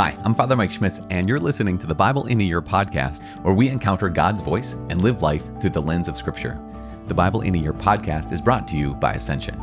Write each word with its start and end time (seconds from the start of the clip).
Hi, 0.00 0.16
I'm 0.24 0.34
Father 0.34 0.56
Mike 0.56 0.72
Schmitz, 0.72 1.02
and 1.10 1.28
you're 1.28 1.38
listening 1.38 1.76
to 1.76 1.86
the 1.86 1.94
Bible 1.94 2.24
in 2.24 2.40
a 2.40 2.44
Year 2.44 2.62
podcast, 2.62 3.22
where 3.42 3.52
we 3.52 3.68
encounter 3.68 4.08
God's 4.08 4.40
voice 4.40 4.72
and 4.88 5.02
live 5.02 5.20
life 5.20 5.44
through 5.60 5.68
the 5.68 5.82
lens 5.82 6.08
of 6.08 6.16
Scripture. 6.16 6.58
The 7.08 7.12
Bible 7.12 7.42
in 7.42 7.54
a 7.54 7.58
Year 7.58 7.74
podcast 7.74 8.32
is 8.32 8.40
brought 8.40 8.66
to 8.68 8.78
you 8.78 8.94
by 8.94 9.12
Ascension. 9.12 9.60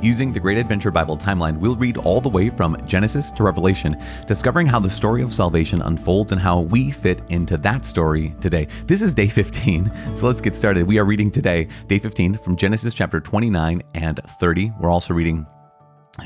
Using 0.00 0.32
the 0.32 0.40
Great 0.40 0.56
Adventure 0.56 0.90
Bible 0.90 1.18
timeline, 1.18 1.58
we'll 1.58 1.76
read 1.76 1.98
all 1.98 2.22
the 2.22 2.30
way 2.30 2.48
from 2.48 2.78
Genesis 2.86 3.30
to 3.32 3.42
Revelation, 3.42 4.02
discovering 4.26 4.66
how 4.66 4.80
the 4.80 4.88
story 4.88 5.20
of 5.20 5.34
salvation 5.34 5.82
unfolds 5.82 6.32
and 6.32 6.40
how 6.40 6.62
we 6.62 6.90
fit 6.90 7.20
into 7.28 7.58
that 7.58 7.84
story 7.84 8.34
today. 8.40 8.68
This 8.86 9.02
is 9.02 9.12
day 9.12 9.28
15, 9.28 10.16
so 10.16 10.28
let's 10.28 10.40
get 10.40 10.54
started. 10.54 10.86
We 10.86 10.98
are 10.98 11.04
reading 11.04 11.30
today, 11.30 11.68
day 11.88 11.98
15, 11.98 12.38
from 12.38 12.56
Genesis 12.56 12.94
chapter 12.94 13.20
29 13.20 13.82
and 13.96 14.18
30. 14.40 14.72
We're 14.80 14.88
also 14.88 15.12
reading 15.12 15.46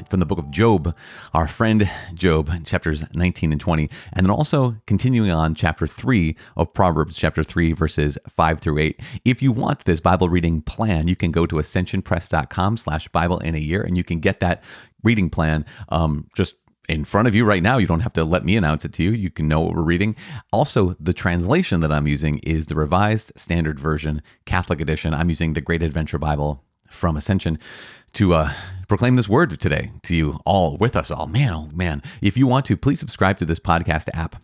from 0.08 0.20
the 0.20 0.26
book 0.26 0.38
of 0.38 0.50
Job, 0.50 0.94
our 1.32 1.46
friend 1.48 1.88
Job, 2.14 2.64
chapters 2.64 3.04
19 3.14 3.52
and 3.52 3.60
20, 3.60 3.90
and 4.12 4.26
then 4.26 4.30
also 4.30 4.76
continuing 4.86 5.30
on 5.30 5.54
chapter 5.54 5.86
3 5.86 6.36
of 6.56 6.72
Proverbs, 6.74 7.16
chapter 7.16 7.42
3, 7.42 7.72
verses 7.72 8.18
5 8.28 8.60
through 8.60 8.78
8. 8.78 9.00
If 9.24 9.42
you 9.42 9.52
want 9.52 9.84
this 9.84 10.00
Bible 10.00 10.28
reading 10.28 10.60
plan, 10.60 11.08
you 11.08 11.16
can 11.16 11.30
go 11.30 11.46
to 11.46 11.56
ascensionpress.com 11.56 12.76
slash 12.76 13.08
Bible 13.08 13.38
in 13.38 13.54
a 13.54 13.58
year, 13.58 13.82
and 13.82 13.96
you 13.96 14.04
can 14.04 14.20
get 14.20 14.40
that 14.40 14.62
reading 15.02 15.30
plan 15.30 15.64
um, 15.88 16.28
just 16.34 16.54
in 16.88 17.04
front 17.04 17.28
of 17.28 17.34
you 17.34 17.44
right 17.44 17.62
now. 17.62 17.78
You 17.78 17.86
don't 17.86 18.00
have 18.00 18.12
to 18.14 18.24
let 18.24 18.44
me 18.44 18.56
announce 18.56 18.84
it 18.84 18.92
to 18.94 19.02
you. 19.02 19.10
You 19.12 19.30
can 19.30 19.48
know 19.48 19.60
what 19.60 19.74
we're 19.74 19.82
reading. 19.82 20.16
Also, 20.52 20.96
the 21.00 21.12
translation 21.12 21.80
that 21.80 21.92
I'm 21.92 22.06
using 22.06 22.38
is 22.38 22.66
the 22.66 22.74
Revised 22.74 23.32
Standard 23.36 23.78
Version, 23.78 24.22
Catholic 24.44 24.80
Edition. 24.80 25.14
I'm 25.14 25.28
using 25.28 25.52
the 25.52 25.60
Great 25.60 25.82
Adventure 25.82 26.18
Bible 26.18 26.64
from 26.90 27.16
Ascension 27.16 27.58
to 28.14 28.34
uh, 28.34 28.52
proclaim 28.88 29.16
this 29.16 29.28
word 29.28 29.58
today 29.60 29.92
to 30.02 30.16
you 30.16 30.40
all 30.44 30.76
with 30.78 30.96
us 30.96 31.10
all. 31.10 31.26
Man, 31.26 31.52
oh 31.52 31.68
man. 31.72 32.02
If 32.22 32.36
you 32.36 32.46
want 32.46 32.66
to, 32.66 32.76
please 32.76 32.98
subscribe 32.98 33.38
to 33.38 33.44
this 33.44 33.60
podcast 33.60 34.08
app 34.14 34.36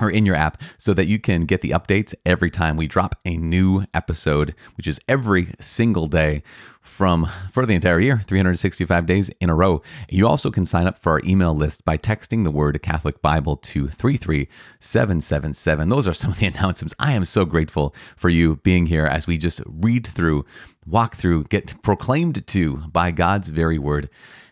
or 0.00 0.10
in 0.10 0.26
your 0.26 0.36
app 0.36 0.60
so 0.78 0.92
that 0.94 1.06
you 1.06 1.18
can 1.18 1.42
get 1.42 1.60
the 1.60 1.70
updates 1.70 2.14
every 2.24 2.50
time 2.50 2.76
we 2.76 2.86
drop 2.86 3.16
a 3.24 3.36
new 3.36 3.84
episode, 3.94 4.54
which 4.76 4.86
is 4.86 5.00
every 5.08 5.54
single 5.58 6.06
day 6.06 6.42
from 6.80 7.28
for 7.50 7.66
the 7.66 7.74
entire 7.74 7.98
year, 7.98 8.22
365 8.26 9.06
days 9.06 9.28
in 9.40 9.50
a 9.50 9.54
row. 9.54 9.82
You 10.08 10.28
also 10.28 10.50
can 10.50 10.66
sign 10.66 10.86
up 10.86 10.98
for 10.98 11.12
our 11.12 11.20
email 11.24 11.54
list 11.54 11.84
by 11.84 11.98
texting 11.98 12.44
the 12.44 12.50
word 12.50 12.80
Catholic 12.82 13.20
Bible 13.22 13.56
to 13.56 13.88
33777. 13.88 15.88
Those 15.88 16.06
are 16.06 16.14
some 16.14 16.30
of 16.30 16.38
the 16.38 16.46
announcements. 16.46 16.94
I 16.98 17.12
am 17.12 17.24
so 17.24 17.44
grateful 17.44 17.94
for 18.16 18.28
you 18.28 18.56
being 18.56 18.86
here 18.86 19.06
as 19.06 19.26
we 19.26 19.38
just 19.38 19.60
read 19.66 20.06
through, 20.06 20.44
walk 20.86 21.16
through, 21.16 21.44
get 21.44 21.82
proclaimed 21.82 22.46
to 22.46 22.76
by 22.92 23.10
God's 23.10 23.48
very 23.48 23.78
word. 23.78 24.08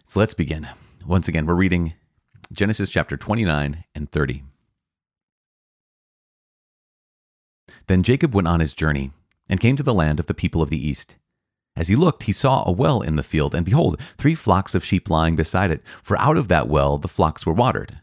So 0.06 0.20
let's 0.20 0.34
begin. 0.34 0.68
Once 1.06 1.28
again, 1.28 1.46
we're 1.46 1.54
reading 1.54 1.94
Genesis 2.52 2.90
chapter 2.90 3.16
29 3.16 3.84
and 3.94 4.10
30. 4.10 4.42
Then 7.86 8.02
Jacob 8.02 8.34
went 8.34 8.48
on 8.48 8.60
his 8.60 8.72
journey 8.72 9.12
and 9.48 9.60
came 9.60 9.76
to 9.76 9.82
the 9.82 9.94
land 9.94 10.18
of 10.20 10.26
the 10.26 10.34
people 10.34 10.62
of 10.62 10.70
the 10.70 10.88
east. 10.88 11.16
As 11.76 11.88
he 11.88 11.96
looked, 11.96 12.24
he 12.24 12.32
saw 12.32 12.62
a 12.64 12.72
well 12.72 13.02
in 13.02 13.16
the 13.16 13.22
field, 13.22 13.54
and 13.54 13.64
behold, 13.64 14.00
three 14.16 14.34
flocks 14.34 14.74
of 14.74 14.84
sheep 14.84 15.10
lying 15.10 15.34
beside 15.34 15.70
it, 15.70 15.82
for 16.02 16.16
out 16.18 16.36
of 16.36 16.48
that 16.48 16.68
well 16.68 16.98
the 16.98 17.08
flocks 17.08 17.44
were 17.44 17.52
watered. 17.52 18.00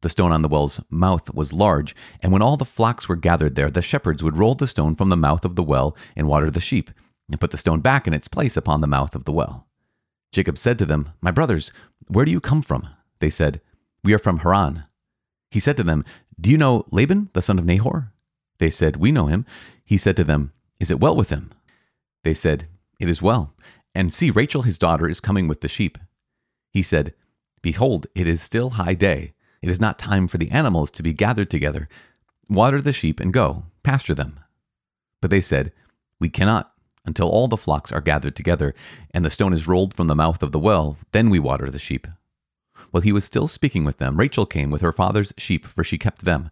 The 0.00 0.08
stone 0.08 0.30
on 0.30 0.42
the 0.42 0.48
well's 0.48 0.80
mouth 0.88 1.34
was 1.34 1.52
large, 1.52 1.96
and 2.22 2.32
when 2.32 2.42
all 2.42 2.56
the 2.56 2.64
flocks 2.64 3.08
were 3.08 3.16
gathered 3.16 3.56
there, 3.56 3.70
the 3.70 3.82
shepherds 3.82 4.22
would 4.22 4.36
roll 4.36 4.54
the 4.54 4.68
stone 4.68 4.94
from 4.94 5.08
the 5.08 5.16
mouth 5.16 5.44
of 5.44 5.56
the 5.56 5.62
well 5.62 5.96
and 6.14 6.28
water 6.28 6.50
the 6.50 6.60
sheep, 6.60 6.90
and 7.28 7.40
put 7.40 7.50
the 7.50 7.56
stone 7.56 7.80
back 7.80 8.06
in 8.06 8.14
its 8.14 8.28
place 8.28 8.56
upon 8.56 8.80
the 8.80 8.86
mouth 8.86 9.16
of 9.16 9.24
the 9.24 9.32
well. 9.32 9.66
Jacob 10.30 10.56
said 10.56 10.78
to 10.78 10.86
them, 10.86 11.10
My 11.20 11.32
brothers, 11.32 11.72
where 12.06 12.24
do 12.24 12.30
you 12.30 12.40
come 12.40 12.62
from? 12.62 12.88
They 13.18 13.30
said, 13.30 13.60
We 14.04 14.14
are 14.14 14.18
from 14.18 14.38
Haran. 14.38 14.84
He 15.50 15.58
said 15.58 15.76
to 15.78 15.82
them, 15.82 16.04
Do 16.40 16.50
you 16.50 16.56
know 16.56 16.84
Laban, 16.92 17.30
the 17.32 17.42
son 17.42 17.58
of 17.58 17.64
Nahor? 17.64 18.12
They 18.58 18.70
said, 18.70 18.96
We 18.96 19.12
know 19.12 19.26
him. 19.26 19.46
He 19.84 19.96
said 19.96 20.16
to 20.16 20.24
them, 20.24 20.52
Is 20.80 20.90
it 20.90 21.00
well 21.00 21.16
with 21.16 21.30
him? 21.30 21.50
They 22.24 22.34
said, 22.34 22.68
It 22.98 23.08
is 23.08 23.22
well. 23.22 23.54
And 23.94 24.12
see, 24.12 24.30
Rachel 24.30 24.62
his 24.62 24.78
daughter 24.78 25.08
is 25.08 25.20
coming 25.20 25.48
with 25.48 25.60
the 25.60 25.68
sheep. 25.68 25.98
He 26.70 26.82
said, 26.82 27.14
Behold, 27.62 28.06
it 28.14 28.28
is 28.28 28.40
still 28.40 28.70
high 28.70 28.94
day. 28.94 29.32
It 29.62 29.70
is 29.70 29.80
not 29.80 29.98
time 29.98 30.28
for 30.28 30.38
the 30.38 30.50
animals 30.50 30.90
to 30.92 31.02
be 31.02 31.12
gathered 31.12 31.50
together. 31.50 31.88
Water 32.48 32.80
the 32.80 32.92
sheep 32.92 33.20
and 33.20 33.32
go, 33.32 33.64
pasture 33.82 34.14
them. 34.14 34.40
But 35.20 35.30
they 35.30 35.40
said, 35.40 35.72
We 36.20 36.28
cannot, 36.28 36.72
until 37.04 37.28
all 37.28 37.48
the 37.48 37.56
flocks 37.56 37.90
are 37.90 38.00
gathered 38.00 38.36
together, 38.36 38.74
and 39.12 39.24
the 39.24 39.30
stone 39.30 39.52
is 39.52 39.66
rolled 39.66 39.94
from 39.94 40.06
the 40.06 40.14
mouth 40.14 40.42
of 40.42 40.52
the 40.52 40.58
well, 40.58 40.96
then 41.12 41.30
we 41.30 41.38
water 41.38 41.70
the 41.70 41.78
sheep. 41.78 42.06
While 42.90 43.02
he 43.02 43.12
was 43.12 43.24
still 43.24 43.48
speaking 43.48 43.84
with 43.84 43.98
them, 43.98 44.16
Rachel 44.16 44.46
came 44.46 44.70
with 44.70 44.80
her 44.80 44.92
father's 44.92 45.32
sheep, 45.36 45.66
for 45.66 45.82
she 45.84 45.98
kept 45.98 46.24
them. 46.24 46.50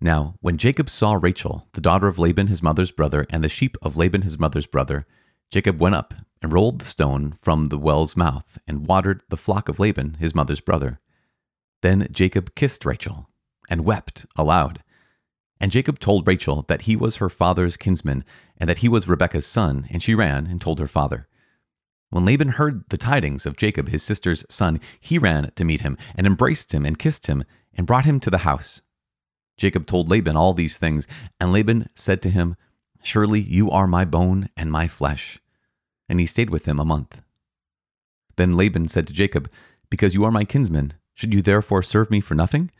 Now, 0.00 0.34
when 0.40 0.56
Jacob 0.56 0.88
saw 0.88 1.12
Rachel, 1.12 1.68
the 1.72 1.80
daughter 1.80 2.08
of 2.08 2.18
Laban 2.18 2.46
his 2.46 2.62
mother's 2.62 2.90
brother, 2.90 3.26
and 3.28 3.44
the 3.44 3.50
sheep 3.50 3.76
of 3.82 3.96
Laban 3.96 4.22
his 4.22 4.38
mother's 4.38 4.66
brother, 4.66 5.06
Jacob 5.50 5.78
went 5.78 5.94
up 5.94 6.14
and 6.40 6.52
rolled 6.52 6.78
the 6.78 6.86
stone 6.86 7.34
from 7.42 7.66
the 7.66 7.78
well's 7.78 8.16
mouth 8.16 8.58
and 8.66 8.86
watered 8.86 9.22
the 9.28 9.36
flock 9.36 9.68
of 9.68 9.78
Laban 9.78 10.14
his 10.14 10.34
mother's 10.34 10.60
brother. 10.60 11.00
Then 11.82 12.08
Jacob 12.10 12.54
kissed 12.54 12.86
Rachel 12.86 13.28
and 13.68 13.84
wept 13.84 14.24
aloud. 14.36 14.82
And 15.60 15.70
Jacob 15.70 15.98
told 15.98 16.26
Rachel 16.26 16.64
that 16.68 16.82
he 16.82 16.96
was 16.96 17.16
her 17.16 17.28
father's 17.28 17.76
kinsman 17.76 18.24
and 18.56 18.70
that 18.70 18.78
he 18.78 18.88
was 18.88 19.06
Rebekah's 19.06 19.46
son, 19.46 19.86
and 19.90 20.02
she 20.02 20.14
ran 20.14 20.46
and 20.46 20.60
told 20.60 20.78
her 20.78 20.88
father. 20.88 21.28
When 22.08 22.24
Laban 22.24 22.50
heard 22.50 22.84
the 22.88 22.96
tidings 22.96 23.44
of 23.44 23.58
Jacob, 23.58 23.88
his 23.88 24.02
sister's 24.02 24.46
son, 24.48 24.80
he 24.98 25.18
ran 25.18 25.52
to 25.56 25.64
meet 25.64 25.82
him 25.82 25.98
and 26.14 26.26
embraced 26.26 26.74
him 26.74 26.86
and 26.86 26.98
kissed 26.98 27.26
him 27.26 27.44
and 27.74 27.86
brought 27.86 28.06
him 28.06 28.18
to 28.20 28.30
the 28.30 28.38
house. 28.38 28.80
Jacob 29.60 29.86
told 29.86 30.08
Laban 30.08 30.38
all 30.38 30.54
these 30.54 30.78
things, 30.78 31.06
and 31.38 31.52
Laban 31.52 31.86
said 31.94 32.22
to 32.22 32.30
him, 32.30 32.56
Surely 33.02 33.40
you 33.40 33.70
are 33.70 33.86
my 33.86 34.06
bone 34.06 34.48
and 34.56 34.72
my 34.72 34.88
flesh. 34.88 35.38
And 36.08 36.18
he 36.18 36.24
stayed 36.24 36.48
with 36.48 36.64
him 36.64 36.80
a 36.80 36.84
month. 36.84 37.20
Then 38.36 38.56
Laban 38.56 38.88
said 38.88 39.06
to 39.06 39.12
Jacob, 39.12 39.50
Because 39.90 40.14
you 40.14 40.24
are 40.24 40.30
my 40.30 40.44
kinsman, 40.44 40.94
should 41.12 41.34
you 41.34 41.42
therefore 41.42 41.82
serve 41.82 42.10
me 42.10 42.22
for 42.22 42.34
nothing? 42.34 42.70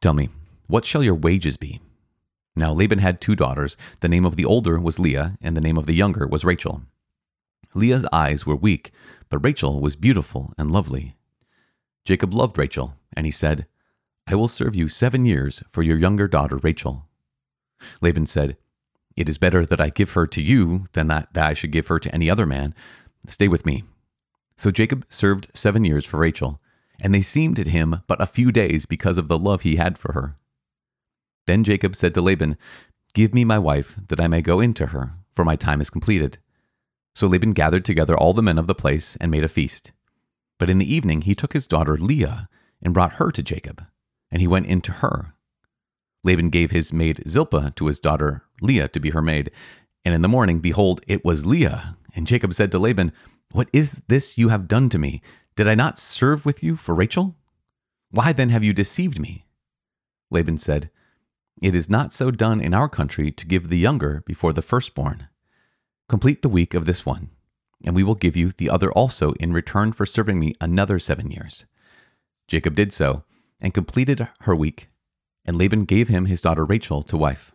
Tell 0.00 0.14
me, 0.14 0.28
what 0.68 0.84
shall 0.84 1.02
your 1.02 1.16
wages 1.16 1.56
be? 1.56 1.80
Now 2.54 2.72
Laban 2.72 2.98
had 2.98 3.20
two 3.20 3.34
daughters. 3.34 3.76
The 3.98 4.08
name 4.08 4.24
of 4.24 4.36
the 4.36 4.44
older 4.44 4.78
was 4.78 5.00
Leah, 5.00 5.36
and 5.40 5.56
the 5.56 5.60
name 5.60 5.76
of 5.76 5.86
the 5.86 5.94
younger 5.94 6.28
was 6.28 6.44
Rachel. 6.44 6.82
Leah's 7.74 8.06
eyes 8.12 8.46
were 8.46 8.54
weak, 8.54 8.92
but 9.28 9.44
Rachel 9.44 9.80
was 9.80 9.96
beautiful 9.96 10.52
and 10.56 10.70
lovely. 10.70 11.16
Jacob 12.04 12.32
loved 12.32 12.58
Rachel, 12.58 12.94
and 13.16 13.26
he 13.26 13.32
said, 13.32 13.66
I 14.32 14.34
will 14.34 14.48
serve 14.48 14.74
you 14.74 14.88
seven 14.88 15.26
years 15.26 15.62
for 15.68 15.82
your 15.82 15.98
younger 15.98 16.26
daughter 16.26 16.56
Rachel. 16.56 17.04
Laban 18.00 18.24
said, 18.24 18.56
It 19.14 19.28
is 19.28 19.36
better 19.36 19.66
that 19.66 19.78
I 19.78 19.90
give 19.90 20.12
her 20.12 20.26
to 20.26 20.40
you 20.40 20.86
than 20.92 21.08
that, 21.08 21.34
that 21.34 21.48
I 21.48 21.52
should 21.52 21.70
give 21.70 21.88
her 21.88 21.98
to 21.98 22.14
any 22.14 22.30
other 22.30 22.46
man. 22.46 22.74
Stay 23.26 23.46
with 23.46 23.66
me. 23.66 23.84
So 24.56 24.70
Jacob 24.70 25.04
served 25.10 25.48
seven 25.52 25.84
years 25.84 26.06
for 26.06 26.16
Rachel, 26.16 26.58
and 26.98 27.14
they 27.14 27.20
seemed 27.20 27.56
to 27.56 27.68
him 27.68 28.00
but 28.06 28.22
a 28.22 28.26
few 28.26 28.50
days 28.50 28.86
because 28.86 29.18
of 29.18 29.28
the 29.28 29.38
love 29.38 29.62
he 29.62 29.76
had 29.76 29.98
for 29.98 30.14
her. 30.14 30.38
Then 31.46 31.62
Jacob 31.62 31.94
said 31.94 32.14
to 32.14 32.22
Laban, 32.22 32.56
Give 33.12 33.34
me 33.34 33.44
my 33.44 33.58
wife, 33.58 33.98
that 34.08 34.20
I 34.20 34.28
may 34.28 34.40
go 34.40 34.60
into 34.60 34.86
her, 34.86 35.12
for 35.34 35.44
my 35.44 35.56
time 35.56 35.82
is 35.82 35.90
completed. 35.90 36.38
So 37.14 37.26
Laban 37.26 37.52
gathered 37.52 37.84
together 37.84 38.16
all 38.16 38.32
the 38.32 38.40
men 38.40 38.56
of 38.56 38.66
the 38.66 38.74
place 38.74 39.14
and 39.20 39.30
made 39.30 39.44
a 39.44 39.48
feast. 39.48 39.92
But 40.58 40.70
in 40.70 40.78
the 40.78 40.90
evening 40.90 41.22
he 41.22 41.34
took 41.34 41.52
his 41.52 41.66
daughter 41.66 41.98
Leah 41.98 42.48
and 42.80 42.94
brought 42.94 43.16
her 43.16 43.30
to 43.30 43.42
Jacob 43.42 43.84
and 44.32 44.40
he 44.40 44.48
went 44.48 44.66
into 44.66 44.90
her. 44.90 45.34
Laban 46.24 46.48
gave 46.48 46.70
his 46.70 46.92
maid 46.92 47.22
Zilpah 47.28 47.72
to 47.76 47.86
his 47.86 48.00
daughter 48.00 48.44
Leah 48.60 48.88
to 48.88 48.98
be 49.00 49.10
her 49.10 49.22
maid. 49.22 49.50
And 50.04 50.14
in 50.14 50.22
the 50.22 50.28
morning, 50.28 50.58
behold, 50.58 51.02
it 51.06 51.24
was 51.24 51.46
Leah. 51.46 51.96
And 52.14 52.26
Jacob 52.26 52.54
said 52.54 52.72
to 52.72 52.78
Laban, 52.78 53.12
What 53.52 53.68
is 53.72 54.02
this 54.08 54.38
you 54.38 54.48
have 54.48 54.68
done 54.68 54.88
to 54.88 54.98
me? 54.98 55.20
Did 55.54 55.68
I 55.68 55.74
not 55.74 55.98
serve 55.98 56.46
with 56.46 56.62
you 56.62 56.76
for 56.76 56.94
Rachel? 56.94 57.36
Why 58.10 58.32
then 58.32 58.48
have 58.48 58.64
you 58.64 58.72
deceived 58.72 59.20
me? 59.20 59.44
Laban 60.30 60.58
said, 60.58 60.90
It 61.60 61.76
is 61.76 61.90
not 61.90 62.12
so 62.12 62.30
done 62.30 62.60
in 62.60 62.72
our 62.72 62.88
country 62.88 63.30
to 63.30 63.46
give 63.46 63.68
the 63.68 63.78
younger 63.78 64.22
before 64.26 64.52
the 64.52 64.62
firstborn. 64.62 65.28
Complete 66.08 66.42
the 66.42 66.48
week 66.48 66.74
of 66.74 66.86
this 66.86 67.04
one, 67.04 67.30
and 67.84 67.94
we 67.94 68.02
will 68.02 68.14
give 68.14 68.36
you 68.36 68.52
the 68.56 68.70
other 68.70 68.90
also 68.92 69.32
in 69.32 69.52
return 69.52 69.92
for 69.92 70.06
serving 70.06 70.38
me 70.38 70.54
another 70.60 70.98
seven 70.98 71.30
years. 71.30 71.66
Jacob 72.48 72.74
did 72.74 72.92
so, 72.92 73.24
and 73.62 73.72
completed 73.72 74.28
her 74.40 74.54
week, 74.54 74.90
and 75.44 75.56
Laban 75.56 75.84
gave 75.84 76.08
him 76.08 76.26
his 76.26 76.40
daughter 76.40 76.64
Rachel 76.66 77.02
to 77.04 77.16
wife. 77.16 77.52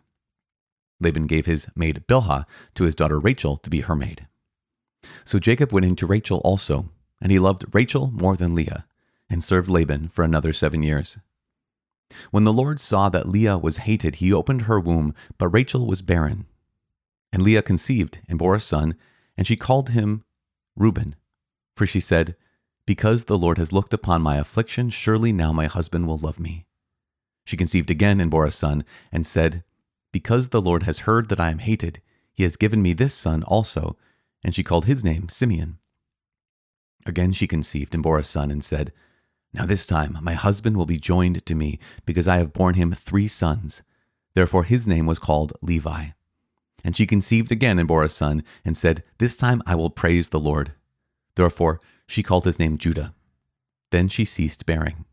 Laban 1.00 1.26
gave 1.26 1.46
his 1.46 1.68
maid 1.76 2.04
Bilhah 2.08 2.44
to 2.74 2.84
his 2.84 2.94
daughter 2.94 3.20
Rachel 3.20 3.56
to 3.58 3.70
be 3.70 3.82
her 3.82 3.94
maid. 3.94 4.26
So 5.24 5.38
Jacob 5.38 5.70
went 5.70 5.86
into 5.86 6.06
Rachel 6.06 6.38
also, 6.38 6.90
and 7.20 7.30
he 7.30 7.38
loved 7.38 7.66
Rachel 7.72 8.10
more 8.10 8.36
than 8.36 8.54
Leah, 8.54 8.86
and 9.30 9.44
served 9.44 9.68
Laban 9.68 10.08
for 10.08 10.24
another 10.24 10.52
seven 10.52 10.82
years. 10.82 11.18
When 12.30 12.44
the 12.44 12.52
Lord 12.52 12.80
saw 12.80 13.10
that 13.10 13.28
Leah 13.28 13.58
was 13.58 13.78
hated, 13.78 14.16
he 14.16 14.32
opened 14.32 14.62
her 14.62 14.80
womb, 14.80 15.14
but 15.36 15.48
Rachel 15.48 15.86
was 15.86 16.02
barren. 16.02 16.46
And 17.32 17.42
Leah 17.42 17.62
conceived 17.62 18.20
and 18.28 18.38
bore 18.38 18.54
a 18.54 18.60
son, 18.60 18.94
and 19.36 19.46
she 19.46 19.56
called 19.56 19.90
him 19.90 20.24
Reuben, 20.74 21.14
for 21.76 21.86
she 21.86 22.00
said, 22.00 22.34
because 22.88 23.26
the 23.26 23.36
Lord 23.36 23.58
has 23.58 23.70
looked 23.70 23.92
upon 23.92 24.22
my 24.22 24.36
affliction, 24.36 24.88
surely 24.88 25.30
now 25.30 25.52
my 25.52 25.66
husband 25.66 26.06
will 26.06 26.16
love 26.16 26.40
me. 26.40 26.64
She 27.44 27.54
conceived 27.54 27.90
again 27.90 28.18
and 28.18 28.30
bore 28.30 28.46
a 28.46 28.50
son, 28.50 28.82
and 29.12 29.26
said, 29.26 29.62
Because 30.10 30.48
the 30.48 30.62
Lord 30.62 30.84
has 30.84 31.00
heard 31.00 31.28
that 31.28 31.38
I 31.38 31.50
am 31.50 31.58
hated, 31.58 32.00
he 32.32 32.44
has 32.44 32.56
given 32.56 32.80
me 32.80 32.94
this 32.94 33.12
son 33.12 33.42
also. 33.42 33.98
And 34.42 34.54
she 34.54 34.64
called 34.64 34.86
his 34.86 35.04
name 35.04 35.28
Simeon. 35.28 35.76
Again 37.04 37.32
she 37.32 37.46
conceived 37.46 37.92
and 37.92 38.02
bore 38.02 38.18
a 38.18 38.24
son, 38.24 38.50
and 38.50 38.64
said, 38.64 38.94
Now 39.52 39.66
this 39.66 39.84
time 39.84 40.16
my 40.22 40.32
husband 40.32 40.78
will 40.78 40.86
be 40.86 40.96
joined 40.96 41.44
to 41.44 41.54
me, 41.54 41.78
because 42.06 42.26
I 42.26 42.38
have 42.38 42.54
borne 42.54 42.72
him 42.72 42.92
three 42.92 43.28
sons. 43.28 43.82
Therefore 44.32 44.64
his 44.64 44.86
name 44.86 45.04
was 45.04 45.18
called 45.18 45.52
Levi. 45.60 46.06
And 46.82 46.96
she 46.96 47.06
conceived 47.06 47.52
again 47.52 47.78
and 47.78 47.86
bore 47.86 48.02
a 48.02 48.08
son, 48.08 48.44
and 48.64 48.78
said, 48.78 49.04
This 49.18 49.36
time 49.36 49.60
I 49.66 49.74
will 49.74 49.90
praise 49.90 50.30
the 50.30 50.40
Lord. 50.40 50.72
Therefore 51.34 51.80
she 52.08 52.24
called 52.24 52.44
his 52.44 52.58
name 52.58 52.78
Judah. 52.78 53.14
Then 53.92 54.08
she 54.08 54.24
ceased 54.24 54.66
bearing. 54.66 55.04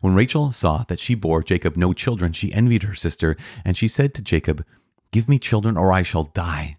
When 0.00 0.14
Rachel 0.14 0.50
saw 0.50 0.84
that 0.88 0.98
she 0.98 1.14
bore 1.14 1.42
Jacob 1.42 1.76
no 1.76 1.92
children, 1.92 2.32
she 2.32 2.52
envied 2.52 2.82
her 2.84 2.94
sister, 2.94 3.36
and 3.64 3.76
she 3.76 3.86
said 3.86 4.14
to 4.14 4.22
Jacob, 4.22 4.64
Give 5.12 5.28
me 5.28 5.38
children, 5.38 5.76
or 5.76 5.92
I 5.92 6.02
shall 6.02 6.24
die. 6.24 6.74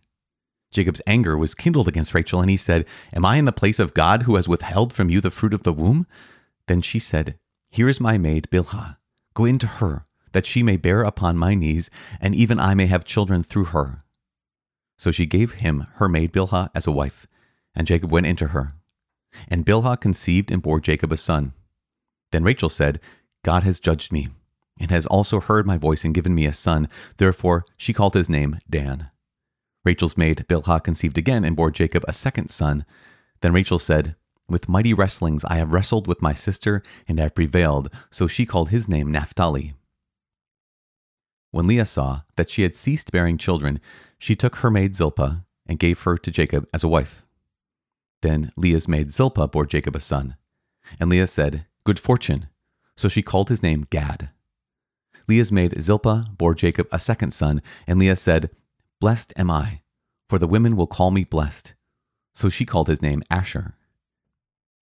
Jacob's 0.72 1.02
anger 1.06 1.38
was 1.38 1.54
kindled 1.54 1.88
against 1.88 2.14
Rachel, 2.14 2.42
and 2.42 2.50
he 2.50 2.58
said, 2.58 2.86
Am 3.14 3.26
I 3.26 3.36
in 3.38 3.46
the 3.46 3.52
place 3.52 3.80
of 3.80 3.94
God 3.94 4.24
who 4.24 4.36
has 4.36 4.48
withheld 4.48 4.94
from 4.94 5.10
you 5.10 5.22
the 5.22 5.32
fruit 5.32 5.54
of 5.54 5.64
the 5.64 5.74
womb? 5.74 6.08
Then 6.68 6.82
she 6.82 6.98
said, 6.98 7.38
Here 7.72 7.90
is 7.90 8.00
my 8.00 8.18
maid 8.18 8.48
Bilhah. 8.50 8.98
Go 9.34 9.46
in 9.46 9.60
to 9.60 9.68
her, 9.68 10.06
that 10.32 10.46
she 10.46 10.64
may 10.64 10.78
bear 10.78 11.04
upon 11.04 11.38
my 11.38 11.54
knees, 11.54 11.90
and 12.20 12.34
even 12.34 12.60
I 12.60 12.74
may 12.74 12.86
have 12.86 13.04
children 13.04 13.44
through 13.44 13.66
her. 13.66 14.04
So 14.98 15.12
she 15.12 15.26
gave 15.26 15.54
him 15.54 15.88
her 15.96 16.08
maid 16.08 16.32
Bilhah 16.32 16.70
as 16.74 16.88
a 16.88 16.92
wife, 16.92 17.28
and 17.76 17.88
Jacob 17.88 18.12
went 18.12 18.28
into 18.28 18.48
her. 18.48 18.76
And 19.48 19.66
Bilhah 19.66 20.00
conceived 20.00 20.52
and 20.52 20.62
bore 20.62 20.80
Jacob 20.80 21.12
a 21.12 21.18
son. 21.18 21.54
Then 22.32 22.44
Rachel 22.44 22.70
said, 22.70 23.00
God 23.44 23.64
has 23.64 23.80
judged 23.80 24.12
me, 24.12 24.28
and 24.80 24.92
has 24.92 25.06
also 25.06 25.40
heard 25.40 25.66
my 25.66 25.78
voice 25.78 26.04
and 26.04 26.14
given 26.14 26.36
me 26.36 26.46
a 26.46 26.54
son. 26.54 26.88
Therefore 27.18 27.66
she 27.78 27.94
called 27.94 28.14
his 28.14 28.30
name 28.30 28.60
Dan. 28.70 29.10
Rachel's 29.84 30.18
maid 30.18 30.46
Bilhah 30.48 30.84
conceived 30.84 31.18
again 31.18 31.44
and 31.44 31.56
bore 31.56 31.72
Jacob 31.72 32.04
a 32.08 32.14
second 32.14 32.50
son. 32.50 32.86
Then 33.42 33.54
Rachel 33.54 33.80
said, 33.80 34.16
With 34.48 34.70
mighty 34.70 34.94
wrestlings 34.94 35.44
I 35.46 35.56
have 35.56 35.74
wrestled 35.74 36.08
with 36.08 36.22
my 36.22 36.34
sister 36.34 36.84
and 37.08 37.20
have 37.20 37.36
prevailed. 37.36 37.90
So 38.12 38.28
she 38.28 38.46
called 38.46 38.70
his 38.70 38.88
name 38.88 39.12
Naphtali. 39.12 39.74
When 41.50 41.68
Leah 41.68 41.86
saw 41.86 42.22
that 42.36 42.50
she 42.50 42.62
had 42.62 42.76
ceased 42.76 43.12
bearing 43.12 43.38
children, 43.38 43.82
she 44.18 44.36
took 44.36 44.58
her 44.58 44.72
maid 44.72 44.96
Zilpah 44.96 45.44
and 45.66 45.80
gave 45.80 46.02
her 46.02 46.18
to 46.18 46.32
Jacob 46.32 46.68
as 46.74 46.84
a 46.84 46.88
wife. 46.88 47.26
Then 48.22 48.52
Leah's 48.56 48.88
maid 48.88 49.12
Zilpah 49.12 49.48
bore 49.48 49.66
Jacob 49.66 49.96
a 49.96 50.00
son. 50.00 50.36
And 51.00 51.10
Leah 51.10 51.28
said, 51.28 51.66
Good 51.84 52.00
fortune. 52.00 52.48
So 52.96 53.08
she 53.08 53.22
called 53.22 53.50
his 53.50 53.64
name 53.64 53.86
Gad. 53.90 54.30
Leah's 55.28 55.52
maid 55.52 55.80
Zilpah 55.82 56.28
bore 56.38 56.56
Jacob 56.56 56.88
a 56.92 57.00
second 57.00 57.32
son, 57.32 57.62
and 57.88 58.00
Leah 58.00 58.16
said, 58.16 58.52
Blessed 59.00 59.34
am 59.38 59.50
I, 59.50 59.82
for 60.30 60.38
the 60.38 60.48
women 60.48 60.76
will 60.76 60.88
call 60.88 61.12
me 61.12 61.24
blessed. 61.24 61.74
So 62.34 62.50
she 62.50 62.66
called 62.66 62.88
his 62.88 63.02
name 63.02 63.24
Asher. 63.30 63.76